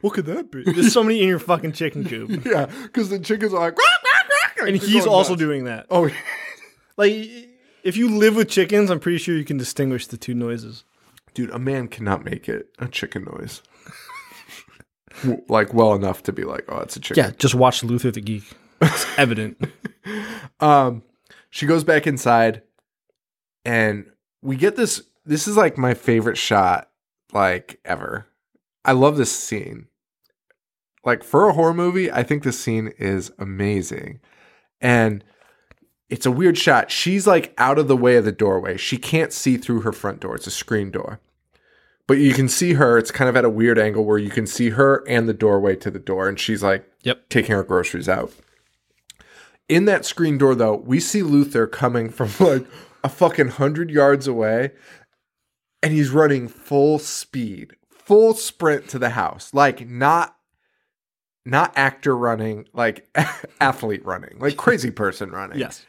[0.00, 0.64] what could that be?
[0.64, 3.76] There's so many in your fucking chicken coop, yeah, because the chickens are like,
[4.60, 5.86] and he's also doing that.
[5.90, 6.08] Oh,
[6.96, 7.12] Like,
[7.84, 10.84] if you live with chickens, I'm pretty sure you can distinguish the two noises.
[11.34, 13.62] dude, a man cannot make it a chicken noise.
[15.22, 17.24] W- like well enough to be like, oh, it's a chicken.
[17.24, 18.44] Yeah, just watch Luther the Geek.
[18.80, 19.58] It's evident.
[20.60, 21.02] Um,
[21.52, 22.62] she goes back inside,
[23.64, 24.06] and
[24.40, 25.02] we get this.
[25.24, 26.90] This is like my favorite shot,
[27.32, 28.26] like ever.
[28.84, 29.86] I love this scene.
[31.04, 34.20] Like for a horror movie, I think this scene is amazing,
[34.80, 35.22] and
[36.08, 36.90] it's a weird shot.
[36.90, 38.78] She's like out of the way of the doorway.
[38.78, 40.34] She can't see through her front door.
[40.34, 41.20] It's a screen door.
[42.06, 42.98] But you can see her.
[42.98, 45.76] It's kind of at a weird angle where you can see her and the doorway
[45.76, 47.28] to the door, and she's like Yep.
[47.28, 48.32] taking her groceries out.
[49.72, 52.66] In that screen door, though, we see Luther coming from like
[53.02, 54.72] a fucking hundred yards away,
[55.82, 60.36] and he's running full speed, full sprint to the house, like not,
[61.46, 63.08] not actor running, like
[63.62, 65.58] athlete running, like crazy person running.
[65.58, 65.86] Yes.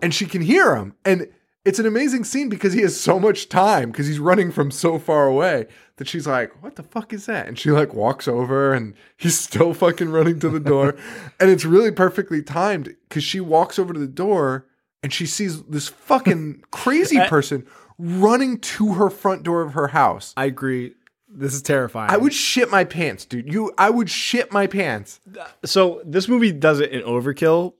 [0.00, 1.28] and she can hear him, and
[1.68, 4.98] it's an amazing scene because he has so much time because he's running from so
[4.98, 8.72] far away that she's like, "What the fuck is that?" And she like walks over,
[8.72, 10.96] and he's still fucking running to the door,
[11.40, 14.64] and it's really perfectly timed because she walks over to the door
[15.02, 17.28] and she sees this fucking crazy eh.
[17.28, 17.66] person
[17.98, 20.32] running to her front door of her house.
[20.36, 20.94] I agree.
[21.30, 22.10] This is terrifying.
[22.10, 23.52] I would shit my pants, dude.
[23.52, 25.20] You, I would shit my pants.
[25.64, 27.74] So this movie does it in overkill,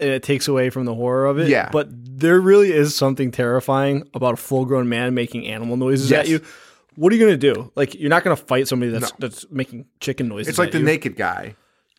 [0.00, 1.48] and it takes away from the horror of it.
[1.48, 1.68] Yeah.
[1.72, 6.20] But there really is something terrifying about a full-grown man making animal noises Yes.
[6.24, 6.40] at you.
[6.96, 7.70] What are you gonna do?
[7.76, 9.16] Like, you're not gonna fight somebody that's No.
[9.18, 10.48] that's making chicken noises.
[10.48, 10.84] It's like the you.
[10.84, 11.54] naked guy.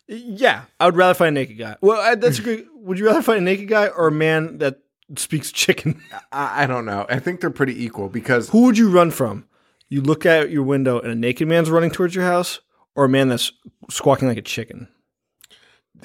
[0.08, 1.76] Yeah, I would rather fight a naked guy.
[1.80, 2.66] Well, I, that's a good.
[2.74, 4.78] Would you rather fight a naked guy or a man that
[5.16, 6.00] speaks chicken?
[6.32, 7.04] I, I don't know.
[7.10, 9.44] I think they're pretty equal because Who would you run from?
[9.90, 12.60] You look out your window and a naked man's running towards your house,
[12.96, 13.52] or a man that's
[13.90, 14.88] squawking like a chicken.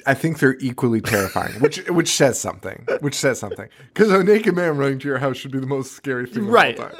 [0.06, 2.86] I think they're equally terrifying, which which says something.
[3.00, 3.68] Which says something.
[3.92, 6.48] Because a naked man running to your house should be the most scary thing, of
[6.48, 6.76] all Right.
[6.76, 6.92] time.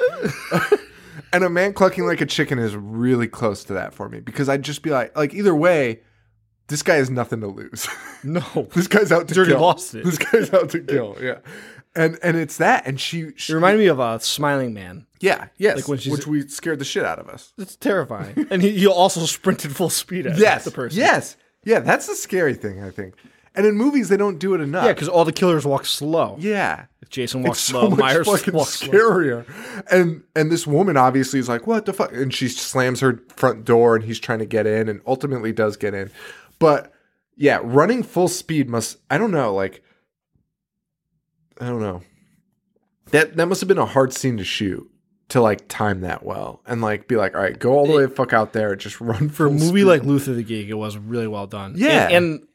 [1.33, 4.49] and a man clucking like a chicken is really close to that for me because
[4.49, 6.01] I'd just be like, like either way,
[6.67, 7.87] this guy has nothing to lose.
[8.23, 8.41] No.
[8.73, 9.61] this guy's out to already kill.
[9.61, 10.03] lost it.
[10.03, 11.15] This guy's out to kill.
[11.21, 11.37] Yeah,
[11.95, 15.05] and and it's that, and she, she It reminded me of a smiling man.
[15.19, 17.53] yeah, yes, Like when she's- which we scared the shit out of us.
[17.59, 18.47] It's terrifying.
[18.49, 20.97] and he, he also sprinted full speed at Yes, the person.
[20.97, 21.79] yes, yeah.
[21.79, 23.15] That's the scary thing, I think.
[23.57, 24.83] And in movies, they don't do it enough.
[24.85, 26.35] Yeah, because all the killers walk slow.
[26.39, 28.91] yeah, If Jason walks it's slow, so much Myers fucking walks slow.
[28.91, 29.83] scarier.
[29.89, 32.11] And and this woman obviously is like, what the fuck?
[32.11, 35.77] And she slams her front door, and he's trying to get in, and ultimately does
[35.77, 36.11] get in.
[36.59, 36.91] But
[37.37, 38.97] yeah, running full speed must.
[39.09, 39.53] I don't know.
[39.53, 39.81] Like,
[41.61, 42.01] I don't know.
[43.11, 44.89] That that must have been a hard scene to shoot
[45.29, 48.03] to like time that well and like be like, all right, go all the way
[48.03, 49.83] the fuck out there and just run For a movie speed.
[49.85, 51.73] like Luther the Geek, it was really well done.
[51.77, 52.07] Yeah.
[52.07, 52.47] And, and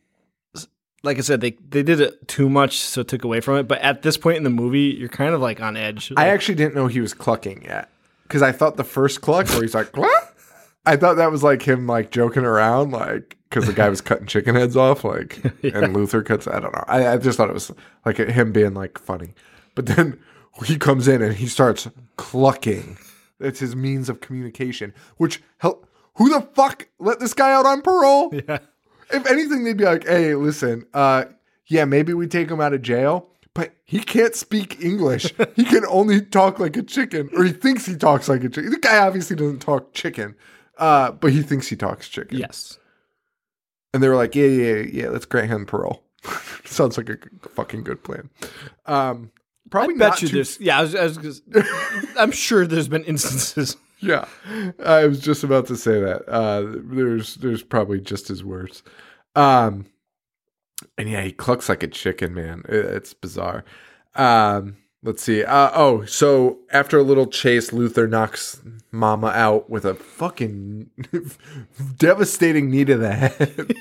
[1.02, 3.64] like I said, they, they did it too much, so it took away from it.
[3.64, 6.12] But at this point in the movie, you're kind of like on edge.
[6.16, 7.90] I actually didn't know he was clucking yet
[8.24, 10.36] because I thought the first cluck where he's like, "Cluck?"
[10.86, 14.26] I thought that was like him like joking around, like because the guy was cutting
[14.26, 16.46] chicken heads off, like, and Luther cuts.
[16.46, 16.84] I don't know.
[16.86, 17.72] I, I just thought it was
[18.04, 19.34] like him being like funny,
[19.74, 20.20] but then
[20.66, 22.98] he comes in and he starts clucking.
[23.38, 24.92] That's his means of communication.
[25.16, 25.86] Which help.
[26.16, 28.32] who the fuck let this guy out on parole?
[28.48, 28.58] Yeah.
[29.12, 31.24] If anything, they'd be like, "Hey, listen, uh,
[31.66, 35.34] yeah, maybe we take him out of jail." But he can't speak English.
[35.56, 38.70] he can only talk like a chicken, or he thinks he talks like a chicken.
[38.70, 40.36] The guy obviously doesn't talk chicken,
[40.78, 42.38] uh, but he thinks he talks chicken.
[42.38, 42.78] Yes.
[43.92, 46.04] And they were like, yeah, yeah, yeah, yeah, let's grant him parole.
[46.64, 48.30] Sounds like a fucking good plan.
[48.86, 49.32] Um,
[49.70, 50.60] probably I bet not you too- there's.
[50.60, 51.42] Yeah, I was, I was
[52.18, 53.76] I'm sure there's been instances.
[54.00, 54.26] Yeah,
[54.84, 56.26] I was just about to say that.
[56.28, 58.82] Uh, there's there's probably just as worse.
[59.36, 59.86] Um,
[60.96, 62.62] and yeah, he clucks like a chicken, man.
[62.68, 63.64] It- it's bizarre.
[64.14, 65.44] Um, let's see.
[65.44, 70.90] Uh, oh, so after a little chase, Luther knocks Mama out with a fucking
[71.98, 73.74] devastating knee to the head.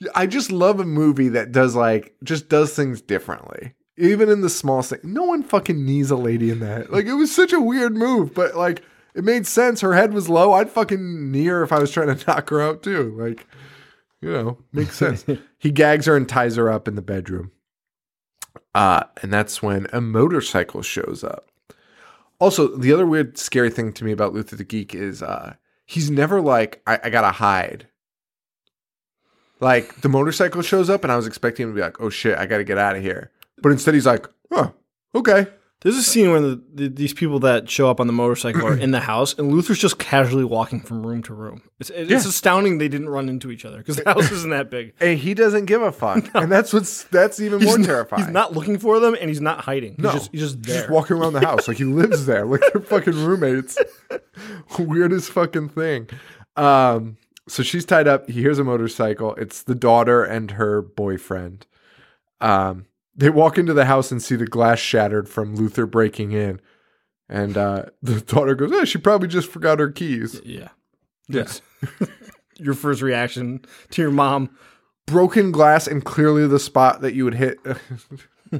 [0.14, 3.74] I just love a movie that does like just does things differently.
[3.98, 6.92] Even in the small thing, no one fucking knees a lady in that.
[6.92, 8.82] Like it was such a weird move, but like
[9.14, 9.80] it made sense.
[9.80, 10.52] Her head was low.
[10.52, 13.14] I'd fucking knee her if I was trying to knock her out too.
[13.18, 13.46] Like,
[14.20, 15.24] you know, makes sense.
[15.58, 17.50] he gags her and ties her up in the bedroom.
[18.74, 21.50] Uh, and that's when a motorcycle shows up.
[22.38, 26.10] Also, the other weird, scary thing to me about Luther the Geek is uh, he's
[26.10, 27.88] never like, I, I gotta hide.
[29.60, 32.38] Like the motorcycle shows up, and I was expecting him to be like, "Oh shit,
[32.38, 34.72] I got to get out of here," but instead he's like, "Oh,
[35.14, 35.46] okay."
[35.80, 38.76] There's a scene where the, the, these people that show up on the motorcycle are
[38.76, 41.62] in the house, and Luther's just casually walking from room to room.
[41.78, 42.16] It's, it's Yeah.
[42.16, 44.94] astounding they didn't run into each other because the house isn't that big.
[44.98, 48.24] And he doesn't give a fuck, and that's what's that's even more He's not- terrifying.
[48.24, 49.94] He's not looking for them, and he's not hiding.
[49.98, 50.10] No.
[50.10, 50.78] He's just, he's just there.
[50.80, 53.78] just walking around the house like he lives there, like they're fucking roommates.
[54.80, 56.08] Weirdest fucking thing.
[56.56, 58.28] Um, so she's tied up.
[58.28, 59.34] He hears a motorcycle.
[59.36, 61.66] It's the daughter and her boyfriend.
[62.40, 62.86] Um,
[63.18, 66.60] they walk into the house and see the glass shattered from Luther breaking in,
[67.28, 70.68] and uh, the daughter goes, "Oh, she probably just forgot her keys." yeah.
[71.28, 71.60] Yes.
[72.56, 74.48] Your first reaction to your mom.
[75.06, 77.58] broken glass and clearly the spot that you would hit.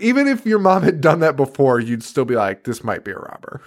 [0.00, 3.10] Even if your mom had done that before, you'd still be like, "This might be
[3.10, 3.62] a robber.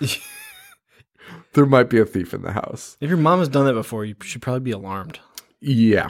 [1.54, 4.06] there might be a thief in the house." If your mom has done that before,
[4.06, 5.20] you should probably be alarmed.
[5.60, 6.10] Yeah,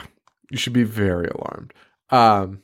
[0.50, 1.72] you should be very alarmed.
[2.10, 2.62] Um,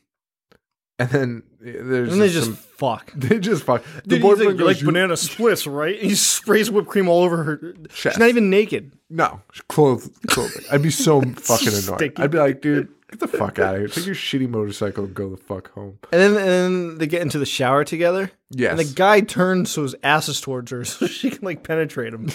[0.98, 3.12] and then eh, there's And they just some- fuck.
[3.16, 3.82] they just fuck.
[3.84, 5.94] The Dude, like, boyfriend like goes, "You- banana splits, right?
[5.98, 7.74] And he sprays whipped cream all over her.
[7.88, 8.14] Chest.
[8.14, 8.92] She's not even naked.
[9.10, 10.64] No, clothes, clothing.
[10.72, 11.96] I'd be so fucking annoyed.
[11.98, 12.22] Sticky.
[12.22, 13.88] I'd be like, dude, get the fuck out of here.
[13.88, 15.98] Take your shitty motorcycle and go the fuck home.
[16.12, 18.30] And then, and then they get into the shower together.
[18.50, 18.70] Yes.
[18.72, 22.14] And the guy turns so his ass is towards her so she can like penetrate
[22.14, 22.28] him.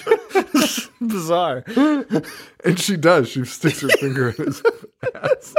[1.01, 1.63] Bizarre.
[2.63, 3.27] And she does.
[3.29, 4.63] She sticks her finger in his
[5.13, 5.55] ass.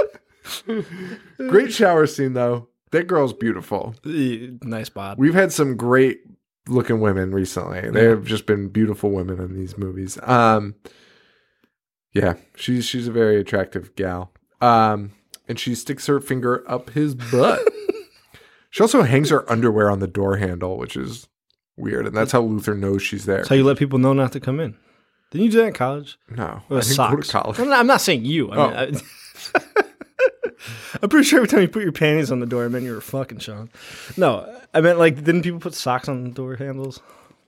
[1.49, 2.69] great shower scene, though.
[2.93, 3.95] That girl's beautiful.
[4.05, 5.19] Nice bod.
[5.19, 6.21] We've had some great
[6.69, 7.91] looking women recently.
[7.91, 10.19] They have just been beautiful women in these movies.
[10.23, 10.75] Um,
[12.13, 14.33] yeah, she's she's a very attractive gal.
[14.61, 15.13] Um,
[15.49, 17.61] and she sticks her finger up his butt.
[18.71, 21.29] she also hangs her underwear on the door handle, which is
[21.77, 23.39] weird, and that's how Luther knows she's there.
[23.39, 24.77] That's how you let people know not to come in.
[25.31, 26.19] Didn't you do that in college?
[26.29, 27.59] No, With I didn't go to college.
[27.59, 28.53] I'm not, I'm not saying you.
[28.53, 29.01] I mean,
[29.57, 29.83] I,
[31.03, 32.95] I'm pretty sure every time you put your panties on the door, it meant you
[32.95, 33.71] were fucking Sean.
[34.17, 37.01] No, I meant like, didn't people put socks on the door handles?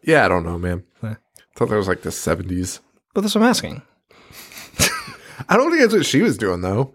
[0.03, 0.83] Yeah, I don't know, man.
[1.03, 1.15] Eh.
[1.55, 2.81] thought that was like the seventies.
[3.15, 3.83] But that's what I'm asking.
[5.49, 6.93] I don't think that's what she was doing though.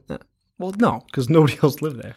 [0.57, 2.15] Well, no, because nobody else lived there.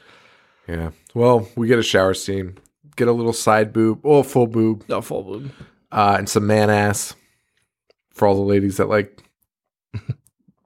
[0.68, 0.90] Yeah.
[1.14, 2.58] Well, we get a shower scene,
[2.96, 5.52] get a little side boob, oh, full boob, No, full boob.
[5.92, 7.14] uh, and some man ass
[8.10, 9.22] for all the ladies that like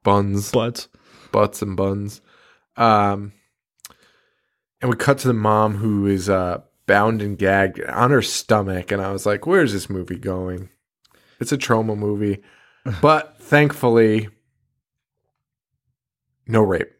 [0.02, 0.50] buns.
[0.52, 0.88] Butts.
[1.32, 2.20] butts and buns.
[2.76, 3.32] Um,
[4.80, 8.90] and we cut to the mom who is uh, bound and gagged on her stomach,
[8.92, 10.68] and I was like, "Where's this movie going?"
[11.40, 12.42] It's a trauma movie,
[13.02, 14.28] but thankfully,
[16.46, 16.92] no rape,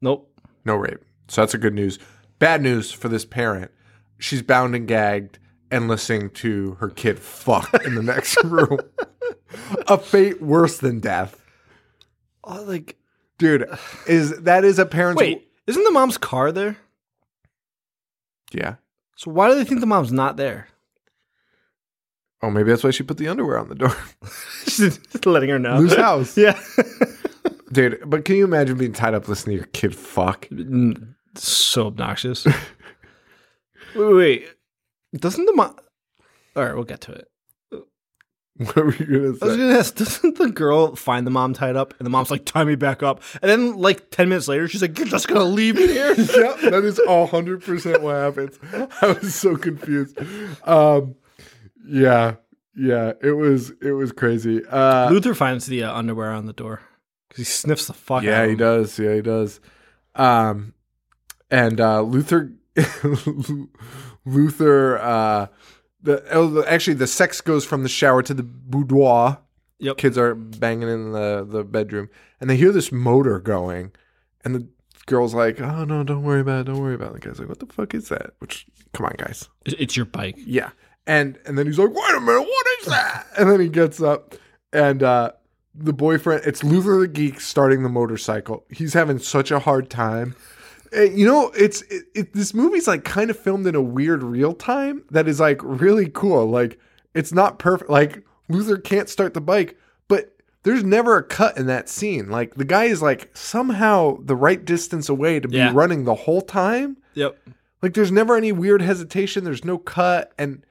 [0.00, 0.30] Nope.
[0.64, 1.00] no rape.
[1.28, 1.98] So that's a good news.
[2.38, 3.70] Bad news for this parent:
[4.18, 5.38] she's bound and gagged
[5.70, 8.78] and listening to her kid fuck in the next room.
[9.88, 11.40] a fate worse than death.
[12.44, 12.96] Oh, like
[13.38, 13.66] dude
[14.06, 16.76] is that is a parent's wait, isn't the mom's car there?
[18.54, 18.76] Yeah
[19.16, 20.68] So why do they think the mom's not there?
[22.42, 23.96] oh maybe that's why she put the underwear on the door
[24.66, 25.78] Just letting her know.
[25.78, 26.36] Loose house.
[26.44, 26.58] Yeah.
[27.72, 31.86] dude but can you imagine being tied up listening to your kid fuck Mm, so
[31.88, 32.46] obnoxious.
[33.94, 34.46] wait, wait, wait.
[35.16, 35.76] Doesn't the mom?
[36.56, 37.28] All right, we'll get to it.
[38.56, 39.38] what were you gonna say?
[39.42, 42.30] I was gonna ask, doesn't the girl find the mom tied up, and the mom's
[42.30, 45.26] like, "Tie me back up," and then like ten minutes later, she's like, "You're just
[45.26, 48.58] gonna leave me here." yep that is 100% what happens.
[49.02, 50.16] I was so confused.
[50.62, 51.16] Um
[51.84, 52.36] yeah
[52.76, 54.64] yeah it was it was crazy.
[54.64, 56.80] Uh Luther finds the uh, underwear on the door
[57.28, 58.18] because he sniffs the fuck.
[58.18, 58.96] out yeah he does.
[58.98, 59.60] Yeah he does.
[60.14, 60.74] Um
[61.50, 62.52] and uh luther
[64.24, 65.46] luther uh
[66.04, 69.38] the oh, actually the sex goes from the shower to the boudoir
[69.80, 69.96] Yep.
[69.96, 72.08] kids are banging in the the bedroom
[72.40, 73.90] and they hear this motor going
[74.44, 74.66] and the
[75.06, 77.48] girl's like oh no don't worry about it don't worry about it the guy's like
[77.48, 80.36] what the fuck is that which come on guys It's- It's your bike.
[80.38, 80.70] yeah.
[81.06, 83.26] And and then he's like, wait a minute, what is that?
[83.36, 84.36] And then he gets up
[84.72, 85.32] and uh
[85.74, 88.64] the boyfriend it's Luther the Geek starting the motorcycle.
[88.70, 90.34] He's having such a hard time.
[90.94, 94.22] Eh, You know, it's it, it, this movie's like kind of filmed in a weird
[94.22, 96.46] real time that is like really cool.
[96.46, 96.78] Like
[97.14, 97.90] it's not perfect.
[97.90, 99.78] Like Luther can't start the bike,
[100.08, 102.30] but there's never a cut in that scene.
[102.30, 105.72] Like the guy is like somehow the right distance away to be Yeah.
[105.74, 106.96] running the whole time.
[107.14, 107.36] Yep.
[107.82, 109.44] Like there's never any weird hesitation.
[109.44, 110.64] There's no cut, and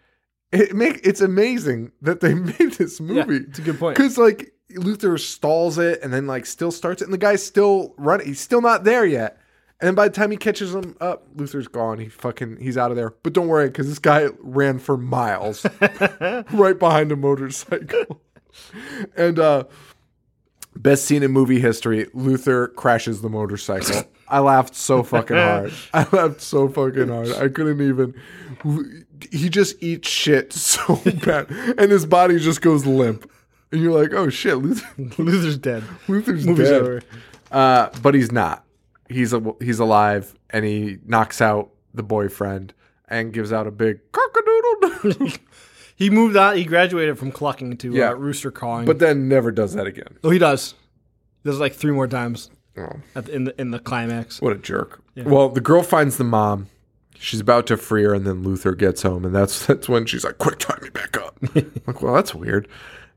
[0.52, 3.96] it make it's amazing that they made this Yeah, movie it's a good point.
[3.96, 7.94] because like Luther stalls it and then like still starts it, and the guy's still
[7.98, 8.26] running.
[8.28, 9.38] He's still not there yet.
[9.84, 12.00] And by the time he catches him up, Luther's gone.
[12.00, 13.10] He fucking he's out of there.
[13.22, 15.66] But don't worry, because this guy ran for miles
[16.54, 18.22] right behind a motorcycle.
[19.18, 19.66] and uh
[20.78, 24.04] best scene in movie history, Luther crashes the motorcycle.
[24.30, 25.74] I laughed so fucking hard.
[25.94, 27.34] I laughed so fucking hard.
[27.34, 28.16] I couldn't even
[29.32, 33.30] he just eats shit so bad and his body just goes limp.
[33.74, 34.88] And you're like, "Oh shit, Luther,
[35.22, 35.84] Luther's dead.
[36.08, 37.04] Luther's Movie's dead."
[37.52, 38.63] Uh, but he's not.
[39.14, 42.74] He's a, he's alive, and he knocks out the boyfriend
[43.08, 45.40] and gives out a big cockadoodle.
[45.96, 46.58] He moved on.
[46.58, 48.10] He graduated from clucking to Yeah.
[48.10, 48.86] uh, rooster cawing.
[48.86, 50.18] but then never does that again.
[50.24, 50.74] oh, he does.
[51.44, 54.42] He does like three more times Oh, at the, in the in the climax.
[54.42, 55.04] what a jerk.
[55.16, 56.68] Well, the girl finds the mom.
[57.20, 60.24] She's about to free her, and then Luther gets home, and that's that's when she's
[60.26, 62.68] like, "Quick, tie me back up." like, well, that's weird.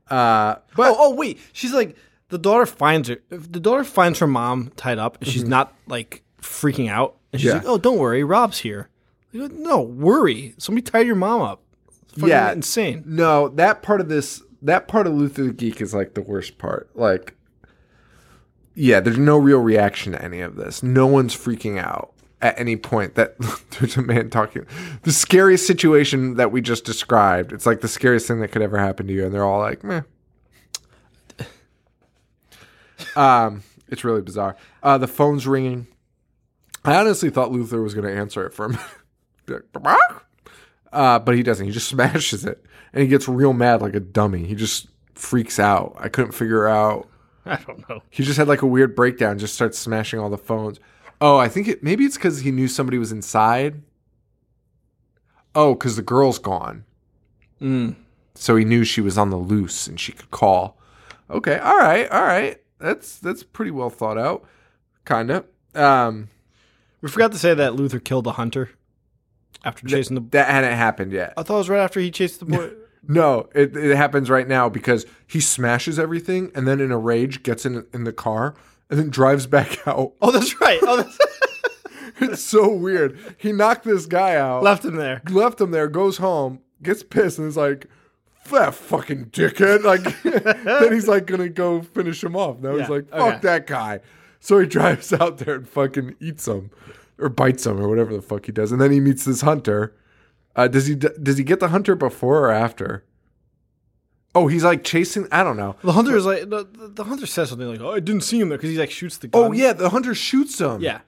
[0.09, 1.39] Uh, but oh, oh, wait.
[1.53, 1.95] She's like
[2.29, 3.17] the daughter finds her.
[3.29, 7.49] The daughter finds her mom tied up, and she's not like freaking out, and she's
[7.51, 7.57] Mm-hmm.
[7.65, 7.69] Yeah.
[7.69, 8.89] like, "Oh, don't worry, Rob's here."
[9.33, 10.55] Go, no, worry.
[10.57, 11.61] Somebody tied your mom up.
[12.15, 12.51] It's Yeah.
[12.51, 13.03] insane.
[13.05, 16.57] No, that part of this, that part of Luther the Geek is like the worst
[16.57, 16.89] part.
[16.95, 17.35] Like,
[18.73, 20.81] yeah, there's no real reaction to any of this.
[20.83, 23.35] No one's freaking out at any point that
[23.79, 24.65] there's a man talking.
[25.03, 28.77] The scariest situation that we just described, it's like the scariest thing that could ever
[28.77, 29.25] happen to you.
[29.25, 30.01] And they're all like, meh.
[33.17, 34.55] Um, it's really bizarre.
[34.83, 35.87] Uh, the phone's ringing.
[36.85, 38.69] I honestly thought Luther was going to answer it for a
[39.49, 39.65] minute.
[40.93, 41.65] Uh, but he doesn't.
[41.65, 42.63] He just smashes it,
[42.93, 44.45] and he gets real mad like a dummy.
[44.45, 45.95] He just freaks out.
[45.99, 47.09] I couldn't figure out.
[47.45, 48.01] I don't know.
[48.09, 49.39] He just had like a weird breakdown.
[49.39, 50.79] Just starts smashing all the phones.
[51.19, 53.81] Oh, I think it maybe it's because he knew somebody was inside.
[55.55, 56.83] Oh, because the girl's gone,
[57.59, 57.95] Mm.
[58.35, 60.77] so he knew she was on the loose and she could call.
[61.31, 62.61] Okay, all right, all right.
[62.79, 64.45] That's that's pretty well thought out,
[65.05, 65.45] kind of.
[65.75, 66.29] Um,
[67.01, 68.69] We forgot to say that Luther killed the hunter
[69.63, 70.21] after chasing the.
[70.31, 71.33] that hadn't happened yet.
[71.37, 72.71] I thought it was right after he chased the boy.
[73.09, 77.41] No, it, it happens right now because he smashes everything and then in a rage
[77.41, 78.53] gets in in the car
[78.89, 80.11] and then drives back out.
[80.21, 80.79] oh, that's right.
[80.81, 81.17] Oh, that's
[82.19, 83.17] It's so weird.
[83.37, 85.21] He knocked this guy out, left, left him there.
[85.29, 87.85] left him there, goes home, gets pissed, and is like,
[88.51, 90.03] "That fucking dickhead!" Like,
[90.63, 92.59] then he's like gonna go finish him off.
[92.59, 93.39] Now he's Yeah, like, "Fuck okay.
[93.43, 93.99] that guy."
[94.39, 96.69] So he drives out there and fucking eats him,
[97.17, 98.71] or bites him, or whatever the fuck he does.
[98.71, 99.95] And then he meets this hunter.
[100.55, 103.03] Uh, does he does he get the hunter before or after?
[104.35, 105.27] Oh, he's like chasing.
[105.31, 105.75] I don't know.
[105.83, 108.39] The hunter is like the, the, the hunter says something like, "Oh, I didn't see
[108.39, 109.43] him there," because he like shoots the gun.
[109.43, 110.81] Oh yeah, the hunter shoots him.
[110.81, 110.99] yeah.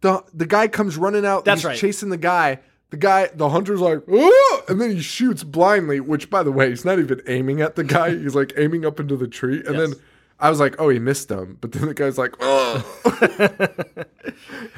[0.00, 1.44] the the guy comes running out.
[1.44, 1.78] That's he's right.
[1.78, 2.58] Chasing the guy.
[2.92, 5.98] The guy, the hunter's like, "Ah!" and then he shoots blindly.
[5.98, 8.10] Which, by the way, he's not even aiming at the guy.
[8.10, 9.62] He's like aiming up into the tree.
[9.66, 9.90] And Yes.
[9.90, 10.00] then
[10.38, 12.84] I was like, "Oh, he missed him." But then the guy's like, "Oh,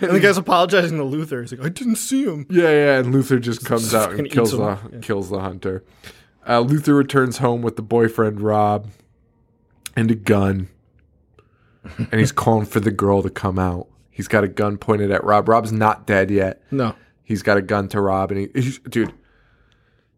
[0.00, 1.40] And the guy's apologizing to Luther.
[1.42, 4.52] He's like, "I didn't see him." yeah, yeah." And Luther just comes out and kills
[4.52, 4.58] the.
[4.92, 4.98] Yeah.
[5.02, 5.82] kills the hunter.
[6.48, 8.88] Uh, Luther returns home with the boyfriend Rob
[9.96, 10.68] and a gun,
[11.98, 13.88] and he's calling for the girl to come out.
[14.10, 15.48] He's got a gun pointed at Rob.
[15.48, 16.62] Rob's not dead yet.
[16.70, 16.94] No.
[17.24, 19.12] He's got a gun to Rob, and he, he's, dude,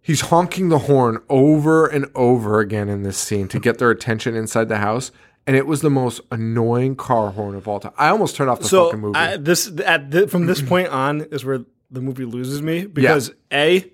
[0.02, 4.34] he's honking the horn over and over again in this scene to get their attention
[4.34, 5.10] inside the house.
[5.46, 7.92] And it was the most annoying car horn of all time.
[7.96, 9.16] I almost turned off the So fucking movie.
[9.16, 13.30] I, this at thi- from this point on is where the movie loses me because
[13.52, 13.88] a,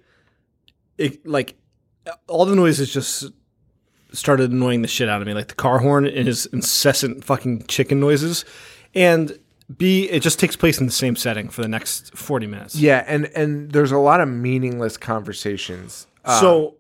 [0.97, 1.57] it like
[2.27, 3.27] all the noises just
[4.13, 7.67] started annoying the shit out of me, like the car horn and his incessant fucking
[7.67, 8.47] chicken noises,
[8.95, 9.39] and
[9.77, 12.75] b it just takes place in the same setting for the next forty minutes.
[12.77, 16.07] yeah, and and there's a lot of meaningless conversations.
[16.25, 16.77] Uh, so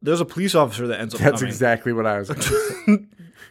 [0.00, 1.48] there's a police officer that ends up that's coming.
[1.48, 2.30] exactly what I was.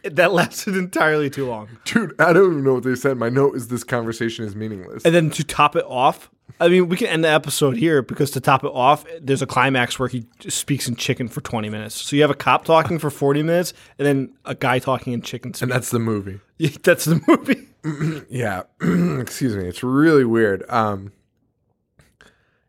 [0.04, 1.68] That lasted entirely too long.
[1.84, 3.18] Dude, I don't even know what they said.
[3.18, 5.04] My note is this conversation is meaningless.
[5.04, 6.28] And then to top it off,
[6.62, 9.46] I mean, we can end the episode here because to top it off, there's a
[9.46, 11.96] climax where he speaks in chicken for 20 minutes.
[12.00, 15.22] So you have a cop talking for 40 minutes and then a guy talking in
[15.22, 15.62] chicken speak.
[15.62, 16.38] and that's the movie.
[16.84, 17.68] That's the movie.
[18.30, 18.62] Yeah.
[18.80, 19.66] Excuse me.
[19.66, 20.62] It's really weird.
[20.68, 21.10] Um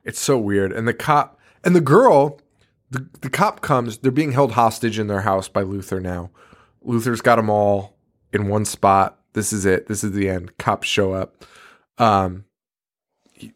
[0.04, 0.72] it's so weird.
[0.72, 2.42] And the cop and the girl,
[2.90, 6.32] the, the cop comes, they're being held hostage in their house by Luther now.
[6.82, 7.96] Luther's got them all
[8.34, 9.20] in one spot.
[9.34, 9.86] This is it.
[9.86, 10.58] This is the end.
[10.58, 11.46] Cops show up.
[12.00, 12.46] Um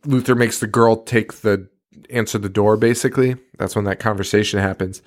[0.06, 1.68] Luther makes the girl take the
[2.10, 3.36] answer the door basically.
[3.58, 5.02] That's when that conversation happens.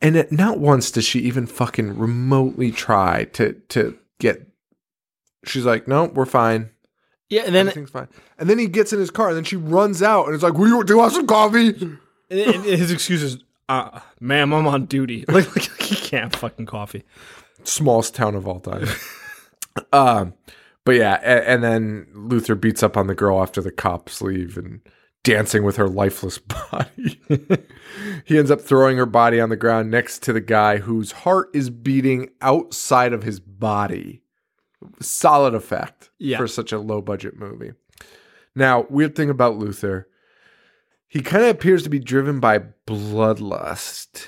[0.00, 4.46] And it, not once does she even fucking remotely try to to get
[5.44, 6.70] She's like, "No, we're fine.
[7.30, 9.56] Yeah, and then Everything's fine." And then he gets in his car, and then she
[9.56, 11.98] runs out, and it's like, "Will you do you want some coffee?" and-
[12.28, 13.38] and his excuse is,
[13.68, 15.24] uh, ma'am, I'm on duty.
[15.28, 17.04] Like, like he can't fucking coffee.
[17.62, 18.88] Smallest town of all time.
[19.92, 20.34] um,
[20.86, 24.56] but yeah, and, and then Luther beats up on the girl after the cops leave,
[24.56, 24.80] and
[25.22, 26.38] dancing with her lifeless
[26.70, 27.20] body.
[28.24, 31.48] he ends up throwing her body on the ground next to the guy whose heart
[31.52, 34.22] is beating outside of his body.
[35.00, 36.38] Solid effect Yeah.
[36.38, 37.72] for such a low budget movie.
[38.54, 40.08] Now, weird thing about Luther,
[41.08, 44.26] he kind of appears to be driven by bloodlust.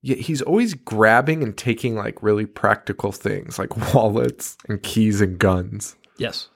[0.00, 5.38] Yet he's always grabbing and taking like really practical things like wallets and keys and
[5.38, 5.96] guns.
[6.18, 6.48] Yes.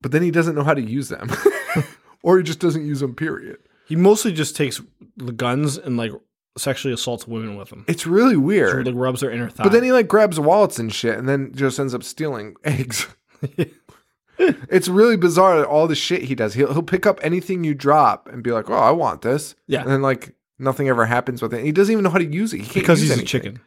[0.00, 1.30] But then he doesn't know how to use them.
[2.22, 3.58] or he just doesn't use them, period.
[3.86, 4.80] He mostly just takes
[5.16, 6.12] the guns and like
[6.56, 7.84] sexually assaults women with them.
[7.88, 8.86] It's really weird.
[8.86, 9.64] like rubs their inner thigh.
[9.64, 13.06] But then he like grabs wallets and shit and then just ends up stealing eggs.
[14.38, 16.54] it's really bizarre all the shit he does.
[16.54, 19.82] He'll he'll pick up anything you drop and be like, "Oh, I want this." Yeah.
[19.82, 21.64] And then like nothing ever happens with it.
[21.64, 22.58] He doesn't even know how to use it.
[22.58, 23.60] He can't because use he's a chicken.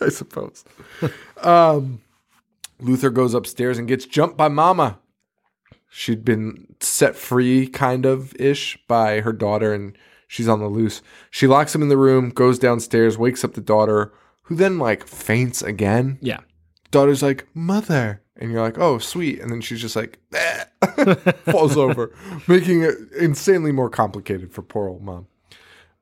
[0.00, 0.64] I suppose.
[1.42, 2.00] um
[2.82, 4.98] Luther goes upstairs and gets jumped by Mama.
[5.88, 11.02] She'd been set free, kind of ish, by her daughter, and she's on the loose.
[11.30, 14.12] She locks him in the room, goes downstairs, wakes up the daughter,
[14.44, 16.18] who then like faints again.
[16.22, 16.40] Yeah.
[16.90, 18.22] Daughter's like, Mother.
[18.36, 19.40] And you're like, Oh, sweet.
[19.40, 20.64] And then she's just like, "Eh,"
[21.50, 22.14] falls over,
[22.48, 25.26] making it insanely more complicated for poor old mom.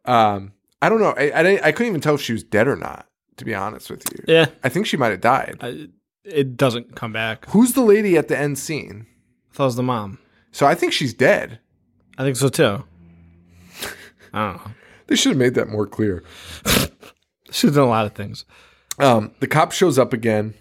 [0.04, 1.14] Um, I don't know.
[1.16, 3.90] I, I, I couldn't even tell if she was dead or not, to be honest
[3.90, 4.24] with you.
[4.26, 4.46] Yeah.
[4.62, 5.58] I think she might have died.
[5.60, 5.88] I,
[6.24, 7.46] it doesn't come back.
[7.50, 9.06] Who's the lady at the end scene?
[9.50, 10.18] I thought it was the mom.
[10.52, 11.58] So I think she's dead.
[12.18, 12.84] I think so too.
[14.32, 14.72] I don't know.
[15.06, 16.22] They should have made that more clear.
[17.50, 18.44] She's done a lot of things.
[18.98, 20.54] Um, the cop shows up again.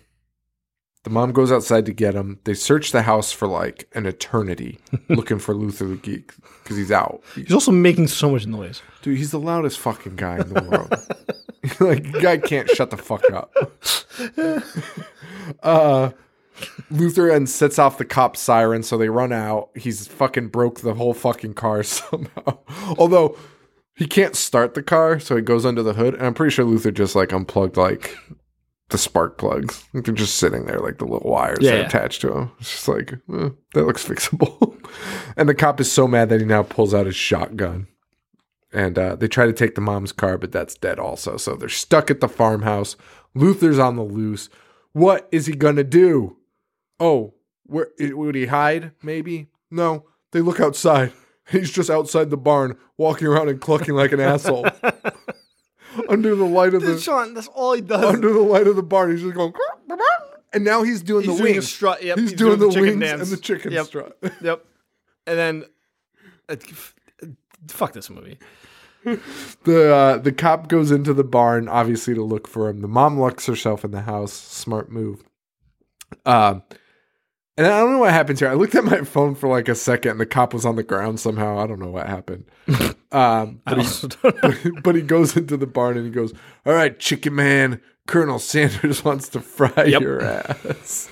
[1.03, 2.39] The mom goes outside to get him.
[2.43, 4.79] They search the house for like an eternity
[5.09, 6.33] looking for Luther the Geek
[6.63, 7.21] because he's out.
[7.35, 8.81] He's also making so much noise.
[9.01, 10.93] Dude, he's the loudest fucking guy in the world.
[11.79, 13.53] like, guy can't shut the fuck up.
[15.63, 16.11] uh,
[16.91, 19.69] Luther and sets off the cop siren, so they run out.
[19.75, 22.59] He's fucking broke the whole fucking car somehow.
[22.97, 23.37] Although
[23.95, 26.13] he can't start the car, so he goes under the hood.
[26.15, 28.17] And I'm pretty sure Luther just like unplugged like
[28.89, 29.83] the spark plugs.
[29.93, 31.87] Like, they're just sitting there, like the little wires Yeah, that are yeah.
[31.87, 32.51] attached to him.
[32.59, 34.75] It's just like eh, that looks fixable.
[35.37, 37.87] and the cop is so mad that he now pulls out his shotgun
[38.71, 41.37] and uh, they try to take the mom's car, but that's dead also.
[41.37, 42.95] So they're stuck at the farmhouse.
[43.35, 44.49] Luther's on the loose.
[44.93, 46.37] What is he gonna do?
[46.99, 47.33] Oh,
[47.65, 48.91] where would he hide?
[49.03, 50.05] Maybe no.
[50.31, 51.11] They look outside.
[51.49, 54.67] He's just outside the barn, walking around and clucking like an asshole.
[56.09, 58.03] under the light of the Sean, that's all he does.
[58.05, 59.53] under the light of the barn, he's just going.
[60.53, 61.71] And now he's doing He's the doing wings.
[61.71, 62.03] strut.
[62.03, 63.21] Yep, he's, doing, the, chicken wings dance.
[63.21, 63.85] and the chicken Yep.
[63.85, 64.17] strut.
[64.41, 64.65] Yep.
[65.27, 65.63] And then,
[67.67, 68.37] fuck this movie.
[69.63, 72.81] the uh, the cop goes into the barn, obviously to look for him.
[72.81, 74.33] The mom locks herself in the house.
[74.33, 75.23] Smart move.
[76.25, 76.63] Um,
[77.57, 78.49] and I don't know what happens here.
[78.49, 80.83] I looked at my phone for like a second, and the cop was on the
[80.83, 81.59] ground somehow.
[81.59, 82.45] I don't know what happened.
[83.11, 84.71] Um, but, he, also don't know.
[84.83, 86.31] but he goes into the barn and he goes,
[86.63, 90.01] "All right, Chicken Man, Colonel Sanders wants to fry Yep.
[90.03, 91.09] your ass."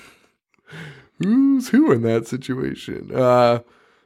[1.18, 3.10] Who's who in that situation?
[3.12, 3.62] Uh,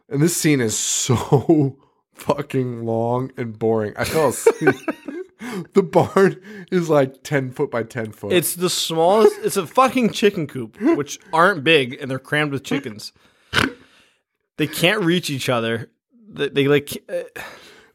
[0.09, 1.77] and this scene is so
[2.15, 3.95] fucking long and boring.
[3.97, 4.75] I fell asleep.
[5.75, 6.41] the barn
[6.71, 8.33] is like ten foot by ten foot.
[8.33, 9.35] It's the smallest.
[9.43, 13.13] It's a fucking chicken coop, which aren't big, and they're crammed with chickens.
[14.57, 15.91] They can't reach each other.
[16.29, 17.03] They, they like.
[17.09, 17.23] Uh,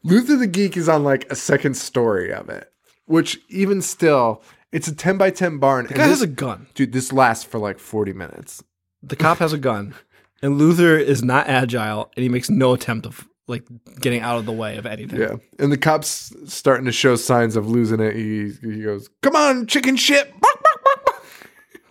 [0.02, 2.72] Luther the Geek is on like a second story of it,
[3.06, 4.42] which even still,
[4.72, 5.86] it's a ten by ten barn.
[5.86, 6.66] the guy has a gun.
[6.74, 6.92] dude.
[6.92, 8.62] This lasts for like forty minutes.
[9.02, 9.94] The cop has a gun,
[10.42, 13.64] and Luther is not agile, and he makes no attempt of like
[13.98, 15.20] getting out of the way of anything.
[15.20, 18.14] Yeah, and the cops starting to show signs of losing it.
[18.14, 20.84] He he goes, "Come on, chicken shit!" Bark, bark,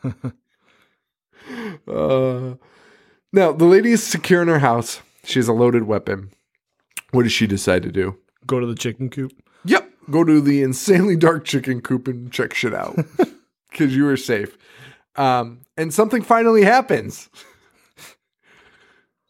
[0.03, 0.35] bark, bark."
[1.87, 2.55] uh,
[3.33, 5.01] now the lady is secure in her house.
[5.25, 6.29] She has a loaded weapon.
[7.11, 8.17] What does she decide to do?
[8.45, 9.33] Go to the chicken coop.
[9.65, 12.95] Yep, go to the insanely dark chicken coop and check shit out
[13.71, 14.57] because you were safe.
[15.15, 17.29] Um, and something finally happens.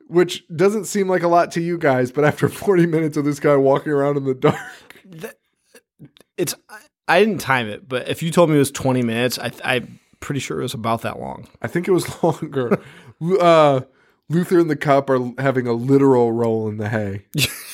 [0.07, 3.39] Which doesn't seem like a lot to you guys, but after 40 minutes of this
[3.39, 4.57] guy walking around in the dark,
[6.37, 6.55] It's
[7.07, 9.99] I, didn't time it, but if you told me it was twenty minutes, I, I'm
[10.19, 11.47] pretty sure it was about that long.
[11.61, 12.79] I think it was longer.
[13.39, 13.81] uh,
[14.29, 17.25] Luther and the cop are having a literal roll in the hay.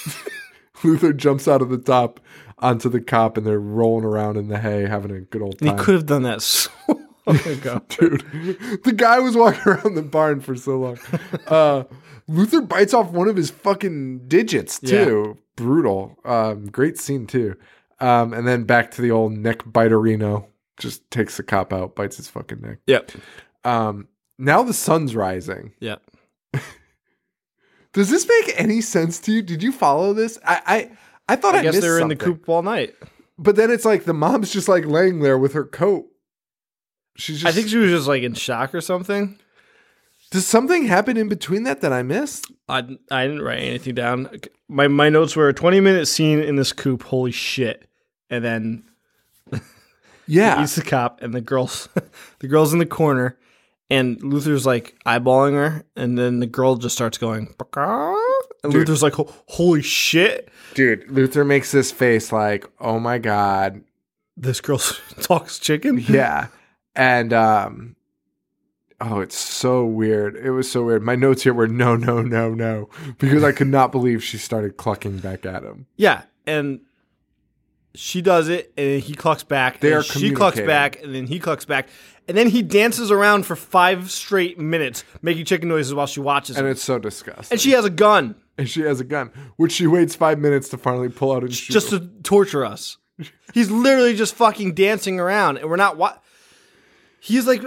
[0.83, 2.19] Luther jumps out of the top
[2.59, 5.77] onto the cop, and they're rolling around in the hay, having a good old time.
[5.77, 7.81] he could have done that so long ago.
[7.89, 8.21] Dude,
[8.83, 10.99] the guy was walking around the barn for so long.
[11.47, 11.83] Uh,
[12.33, 15.37] Luther bites off one of his fucking digits too.
[15.55, 16.17] Brutal.
[16.25, 17.55] Um, great scene too.
[17.99, 20.47] Um, and then back to the old neck biterino.
[20.77, 22.79] Just takes the cop out, bites his fucking neck.
[22.87, 23.11] Yep.
[23.63, 24.07] Um,
[24.39, 25.73] now the sun's rising.
[25.79, 26.01] Yep.
[27.93, 29.43] Does this make any sense to you?
[29.43, 30.39] Did you follow this?
[30.43, 32.95] I I, I thought I, I guess missed they were in the coop all night.
[33.37, 36.07] But then it's like the mom's just like laying there with her coat.
[37.15, 39.37] She's just I think she was just like in shock or something.
[40.33, 42.51] Does something happen in between that that I missed?
[42.67, 42.79] I,
[43.11, 44.29] I didn't write anything down.
[44.67, 47.03] My my notes were a 20 minute scene in this coop.
[47.03, 47.87] Holy shit!
[48.31, 48.83] And then
[50.27, 50.59] Yeah.
[50.59, 51.87] he's the cop, and the girls
[52.39, 53.37] the girl's in the corner,
[53.91, 57.53] and Luther's like eyeballing her, and then the girl just starts going.
[57.59, 58.15] "Baka?"
[58.63, 58.87] And Dude.
[58.87, 59.13] Luther's like,
[59.49, 63.83] "Holy shit!" Dude, Luther makes this face like, "Oh my god."
[64.35, 64.79] This girl
[65.21, 65.99] talks chicken.
[65.99, 66.47] Yeah.
[66.95, 67.95] And um
[69.05, 70.35] Oh, it's so weird.
[70.37, 71.03] It was so weird.
[71.03, 74.77] My notes here were no, no, no, no, because I could not believe she started
[74.77, 75.87] clucking back at him.
[75.97, 76.79] Yeah, and
[77.95, 79.79] she does it, and he clucks back.
[79.81, 81.89] They and she clucks back, and then he clucks back,
[82.29, 86.55] and then he dances around for five straight minutes, making chicken noises while she watches
[86.57, 86.71] And him.
[86.71, 87.53] it's so disgusting.
[87.55, 90.69] And she has a gun And she has a gun, which she waits five minutes
[90.69, 91.73] to finally pull out and shoot.
[91.73, 92.97] just to torture us.
[93.53, 96.23] He's literally just fucking dancing around, and we're not what.
[97.19, 97.61] He's like,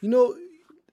[0.00, 0.34] you know,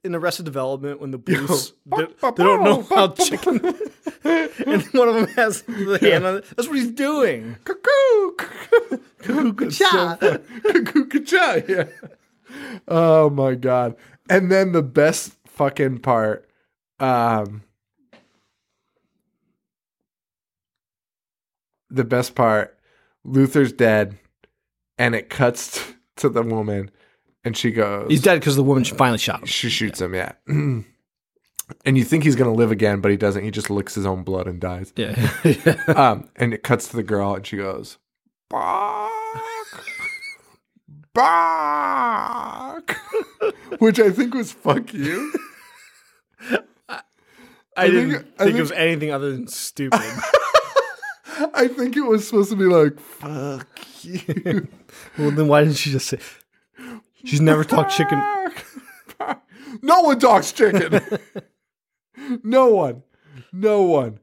[0.03, 3.59] in Arrested Development when the police they, they don't know how chicken,
[4.23, 6.45] and one of them has the hand on it.
[6.55, 7.57] That's what he's doing.
[7.63, 10.85] cuckoo, cuckoo, It's so fun.
[10.85, 11.85] cuckoo, Yeah.
[12.87, 13.95] Oh my god!
[14.29, 16.47] And then the best fucking part.
[16.99, 17.63] Um,
[21.89, 22.77] the best part.
[23.23, 24.17] Luther's dead,
[24.99, 26.91] and it cuts t- to the woman,
[27.45, 28.07] and she goes.
[28.09, 29.45] He's dead because the woman finally shot him.
[29.45, 30.13] She shoots him.
[30.13, 30.33] Yeah.
[30.47, 30.83] and
[31.85, 33.43] you think he's gonna live again, but he doesn't.
[33.43, 34.91] He just licks his own blood and dies.
[34.95, 35.15] Yeah.
[35.87, 37.97] Um, and it cuts to the girl, and she goes,
[38.49, 39.11] "Bark,
[41.13, 42.97] bark,"
[43.79, 45.31] which I think was "fuck you."
[47.77, 49.99] I, didn't think- think, I it was anything other than stupid.
[51.53, 53.67] I think it was supposed to be like "fuck
[54.03, 54.67] you."
[55.17, 56.19] well, then why didn't she just say?
[57.24, 58.20] She's never talked chicken.
[58.20, 58.66] Bark,
[59.18, 59.39] bark.
[59.82, 61.01] No one talks chicken.
[62.43, 63.03] no one.
[63.51, 64.20] No one.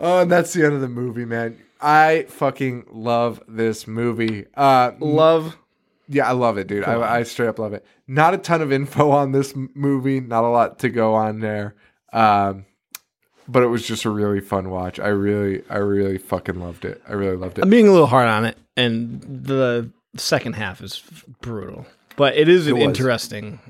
[0.00, 1.58] Oh, and that's the end of the movie, man.
[1.80, 4.46] I fucking love this movie.
[4.54, 5.56] Uh, Love.
[6.08, 6.84] Yeah, I love it, dude.
[6.84, 7.84] I, I straight up love it.
[8.06, 10.20] Not a ton of info on this movie.
[10.20, 11.74] Not a lot to go on there.
[12.12, 12.64] Um,
[13.46, 14.98] but it was just a really fun watch.
[14.98, 17.02] I really, I really fucking loved it.
[17.08, 17.62] I really loved it.
[17.62, 21.02] I'm being a little hard on it, and the second half is
[21.40, 21.86] brutal.
[22.16, 23.60] But it is an interesting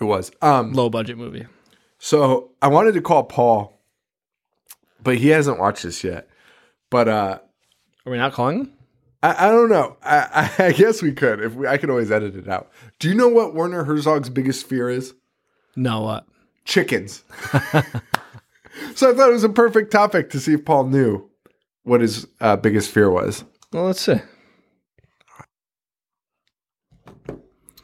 [0.00, 0.30] It was.
[0.40, 1.46] Um, low budget movie.
[1.98, 3.78] so I wanted to call Paul,
[5.02, 6.28] but he hasn't watched this yet.
[6.90, 7.38] But uh,
[8.06, 8.72] Are we not calling him?
[9.22, 9.96] I, I don't know.
[10.02, 11.40] I, I, I guess we could.
[11.40, 12.70] If we, I could always edit it out.
[12.98, 15.14] Do you know what Werner Herzog's biggest fear is?
[15.76, 16.26] No, what?
[16.64, 17.24] chickens.
[18.94, 21.28] so I thought it was a perfect topic to see if Paul knew
[21.82, 23.44] what his uh, biggest fear was.
[23.72, 24.16] Well, let's see.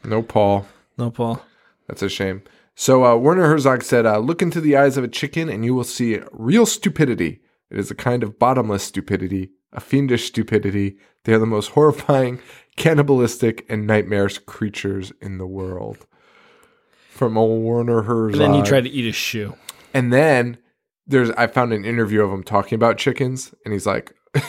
[0.03, 0.67] No, Paul.
[0.97, 1.43] No, Paul.
[1.87, 2.43] That's a shame.
[2.75, 5.75] So uh, Werner Herzog said, uh, "Look into the eyes of a chicken, and you
[5.75, 7.41] will see real stupidity.
[7.69, 10.97] It is a kind of bottomless stupidity, a fiendish stupidity.
[11.23, 12.39] They are the most horrifying,
[12.75, 16.05] cannibalistic, and nightmarish creatures in the world."
[17.09, 18.41] From old Werner Herzog.
[18.41, 19.55] And then he tried to eat a shoe.
[19.93, 20.57] And then
[21.05, 24.15] there's I found an interview of him talking about chickens, and he's like,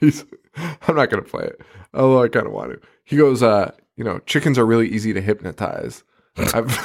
[0.00, 0.24] he's
[0.56, 1.60] I'm not gonna play it,
[1.92, 2.88] although I kind of want to.
[3.04, 3.72] He goes, uh,
[4.02, 6.02] you know, chickens are really easy to hypnotize.
[6.36, 6.76] I've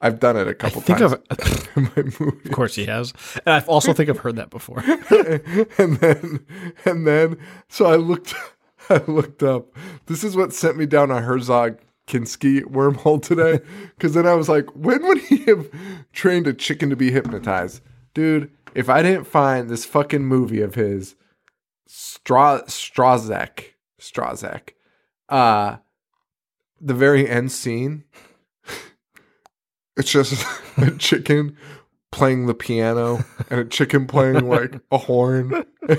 [0.00, 2.48] I've done it a couple think times I've, in my movie.
[2.48, 3.12] of course he has,
[3.44, 4.78] and I also think I've heard that before.
[5.78, 6.46] and then
[6.86, 7.36] and then
[7.68, 8.34] so I looked
[8.88, 9.76] I looked up.
[10.06, 13.60] This is what sent me down a Herzog Kinski wormhole today.
[13.98, 15.70] Cause then I was like, when would he have
[16.14, 17.82] trained a chicken to be hypnotized?
[18.14, 21.14] Dude, if I didn't find this fucking movie of his
[21.86, 23.64] Stra Stroszek
[24.00, 24.70] Stroszek,
[25.28, 25.76] uh
[26.84, 28.04] the very end scene,
[29.96, 30.44] it's just
[30.76, 31.56] a chicken
[32.12, 35.64] playing the piano and a chicken playing like a horn.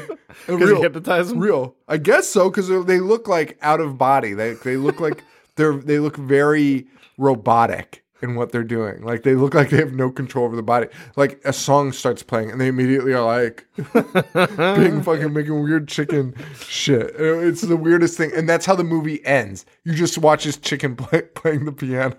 [0.48, 1.40] And Because he real, hypnotized him.
[1.40, 4.34] real, I guess so because they look like out of body.
[4.34, 5.24] They they look like
[5.56, 9.04] they're they look very robotic in what they're doing.
[9.04, 10.88] Like they look like they have no control over the body.
[11.16, 16.36] Like a song starts playing and they immediately are like being fucking making weird chicken
[16.60, 17.14] shit.
[17.18, 19.66] It's the weirdest thing, and that's how the movie ends.
[19.84, 22.16] You just watch this chicken play, playing the piano.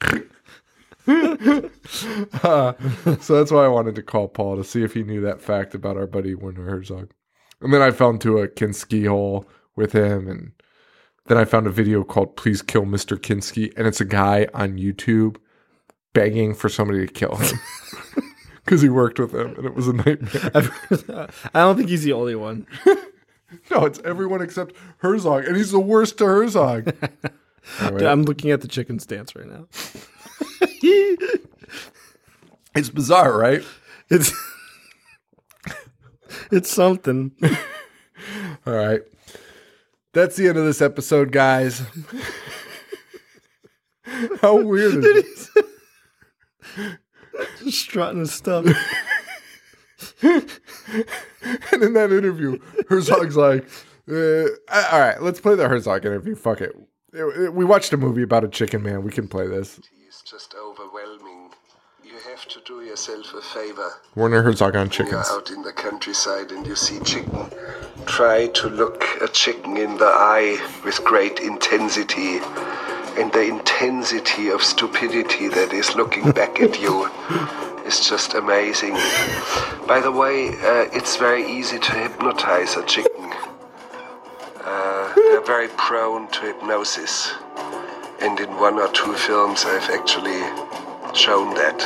[2.42, 2.74] Uh,
[3.20, 5.74] so that's why I wanted to call Paul to see if he knew that fact
[5.74, 7.12] about our buddy Werner Herzog.
[7.62, 10.52] And then I fell into a Kinski hole with him, and
[11.28, 13.16] then I found a video called "Please Kill Mr.
[13.16, 15.36] Kinski," and it's a guy on YouTube
[16.12, 17.58] begging for somebody to kill him
[18.64, 20.50] because he worked with him, and it was a nightmare.
[21.54, 22.66] I don't think he's the only one.
[23.70, 26.94] no, it's everyone except Herzog, and he's the worst to Herzog.
[27.82, 29.66] Anyway, I'm looking at the chicken stance right now.
[32.74, 33.62] it's bizarre, right?
[34.08, 34.32] It's
[36.50, 37.32] it's something.
[38.66, 39.02] All right.
[40.14, 41.82] That's the end of this episode, guys.
[44.40, 45.66] How weird is it?
[47.58, 48.66] Just strutting his stuff.
[51.72, 53.68] And in that interview, Herzog's like,
[54.10, 54.44] uh,
[54.92, 56.34] all right, let's play the Herzog interview.
[56.34, 56.74] Fuck it.
[57.52, 59.02] We watched a movie about a chicken man.
[59.02, 59.80] We can play this.
[60.06, 61.07] It's just overwhelming.
[62.38, 63.94] Have to do yourself a favor.
[64.14, 65.28] Werner Herzog on You're chickens.
[65.28, 67.50] out in the countryside and you see chicken.
[68.06, 72.38] Try to look a chicken in the eye with great intensity.
[73.18, 77.10] And the intensity of stupidity that is looking back at you
[77.84, 78.94] is just amazing.
[79.88, 83.32] By the way, uh, it's very easy to hypnotize a chicken.
[84.62, 87.32] Uh, they're very prone to hypnosis.
[88.20, 90.38] And in one or two films, I've actually
[91.16, 91.80] shown that.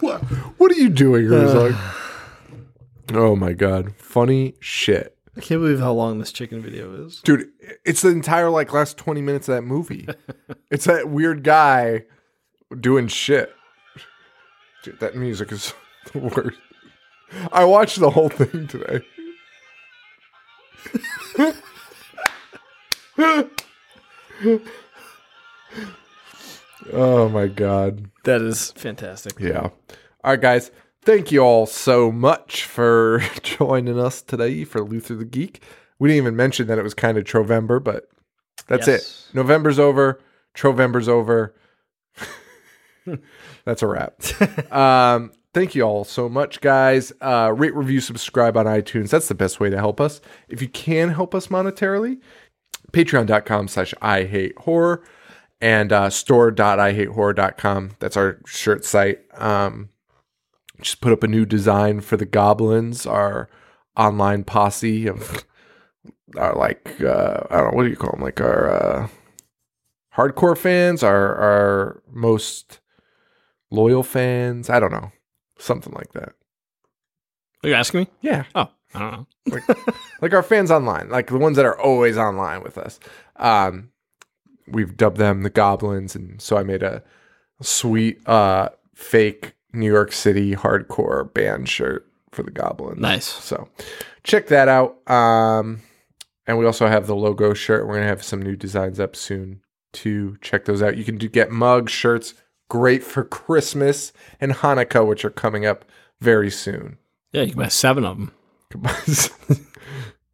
[0.00, 0.20] What,
[0.58, 1.30] what are you doing, uh.
[1.30, 1.74] Herzog?
[3.12, 3.94] oh my God.
[3.96, 5.16] Funny shit.
[5.36, 7.20] I can't believe how long this chicken video is.
[7.22, 7.48] Dude,
[7.84, 10.06] it's the entire like last 20 minutes of that movie.
[10.70, 12.04] it's that weird guy
[12.78, 13.52] doing shit.
[14.84, 15.74] Dude, that music is
[16.12, 16.58] the worst.
[17.50, 19.00] I watched the whole thing today.
[26.92, 28.10] oh my god.
[28.24, 29.38] That is fantastic.
[29.38, 29.60] Yeah.
[29.60, 29.72] All
[30.24, 30.70] right, guys.
[31.02, 35.62] Thank you all so much for joining us today for Luther the Geek.
[35.98, 38.08] We didn't even mention that it was kind of Trovember, but
[38.68, 39.28] that's Yes.
[39.30, 39.36] it.
[39.36, 40.20] November's over.
[40.54, 41.54] Trovember's over.
[43.64, 44.14] that's a wrap.
[44.72, 47.12] um, thank you all so much, guys.
[47.20, 49.10] Uh, rate, review, subscribe on iTunes.
[49.10, 50.20] That's the best way to help us.
[50.48, 52.18] If you can help us monetarily,
[52.92, 55.02] patreon.com slash I hate horror
[55.64, 57.92] and uh, store.ihatehorror.com.
[57.98, 59.20] That's our shirt site.
[59.40, 59.88] Um,
[60.82, 63.48] just put up a new design for the goblins, our
[63.96, 65.44] online posse of
[66.36, 69.08] our like uh, I don't know what do you call them, like our uh,
[70.16, 72.80] hardcore fans, our our most
[73.70, 74.68] loyal fans.
[74.68, 75.12] I don't know.
[75.58, 76.34] something like that.
[77.62, 78.08] Are you asking me?
[78.20, 79.26] Yeah, Oh, I don't know.
[79.46, 79.62] like,
[80.20, 83.00] like our fans online, like the ones that are always online with us.
[83.36, 83.90] Um,
[84.68, 87.02] we've dubbed them the Goblins, and so I made a
[87.60, 93.00] sweet uh, fake New York City hardcore band shirt for the Goblins.
[93.00, 93.26] Nice.
[93.26, 93.68] So
[94.22, 95.08] check that out.
[95.10, 95.82] Um,
[96.46, 97.86] and we also have the logo shirt.
[97.86, 99.60] We're gonna have some new designs up soon
[99.94, 100.96] to check those out.
[100.96, 102.34] You can do, get mugs, shirts,
[102.68, 105.84] great for Christmas and Hanukkah, which are coming up
[106.20, 106.98] very soon.
[107.32, 108.32] Yeah, you can buy seven of them.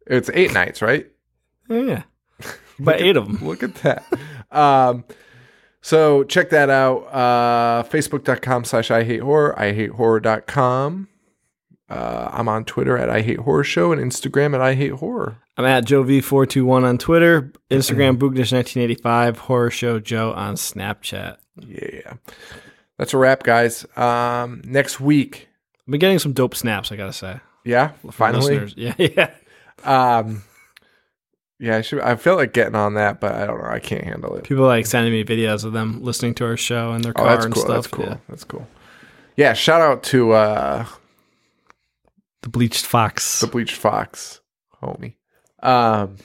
[0.07, 1.07] it's eight nights, right?
[1.69, 2.03] Yeah,
[2.83, 3.47] Buy eight of them.
[3.47, 4.05] Look at that.
[4.51, 5.03] um,
[5.81, 7.03] so check that out.
[7.11, 11.07] Uh, Facebook.com slash I hate horror, I hate horror.com.
[11.89, 15.37] Uh, I'm on Twitter at I hate horror show and Instagram at I hate horror.
[15.57, 21.37] I'm at Joe V421 on Twitter, Instagram Boognish1985, Horror Show Joe on Snapchat.
[21.57, 22.13] Yeah.
[22.97, 23.85] That's a wrap, guys.
[23.97, 25.49] Um, next week.
[25.81, 27.39] I've been getting some dope snaps, I gotta say.
[27.65, 28.59] Yeah, finally.
[28.59, 28.73] listeners.
[28.77, 30.17] Yeah, yeah.
[30.19, 30.43] Um,
[31.61, 32.01] yeah, I should.
[32.01, 33.69] I feel like getting on that, but I don't know.
[33.69, 34.43] I can't handle it.
[34.43, 37.29] People like sending me videos of them listening to our show in their Oh, car
[37.35, 37.63] that's and cool.
[37.63, 37.75] stuff.
[37.75, 38.05] That's cool.
[38.05, 38.17] Yeah.
[38.27, 38.67] That's cool.
[39.37, 40.85] Yeah, shout out to uh,
[42.41, 43.39] The Bleached Fox.
[43.39, 44.41] the Bleached Fox,
[44.83, 45.15] homie.
[45.63, 46.17] Um,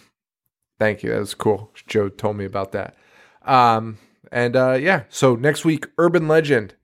[0.79, 1.11] thank you.
[1.11, 1.71] That was cool.
[1.87, 2.97] Joe told me about that.
[3.45, 3.99] Um,
[4.33, 6.75] and uh, yeah, so next week, Urban Legend.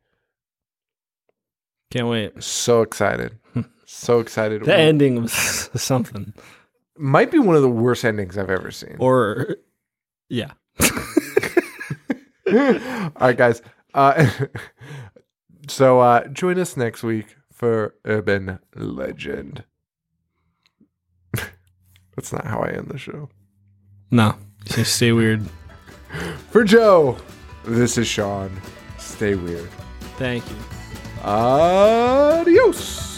[1.90, 2.42] Can't wait.
[2.42, 3.38] So excited.
[3.86, 4.64] so excited.
[4.64, 5.32] The ending was
[5.74, 6.32] something.
[7.02, 8.96] Might be one of the worst endings I've ever seen.
[9.00, 9.56] Or,
[10.28, 10.52] yeah.
[10.80, 10.88] All
[13.20, 13.60] right, guys.
[13.92, 14.30] Uh,
[15.68, 19.64] so uh, join us next week for Urban Legend.
[22.14, 23.28] That's not how I end the show.
[24.10, 25.42] No, just stay weird.
[26.50, 27.16] For Joe,
[27.64, 28.60] this is Sean.
[28.98, 29.68] Stay weird.
[30.18, 30.56] Thank you.
[31.24, 33.11] Adios.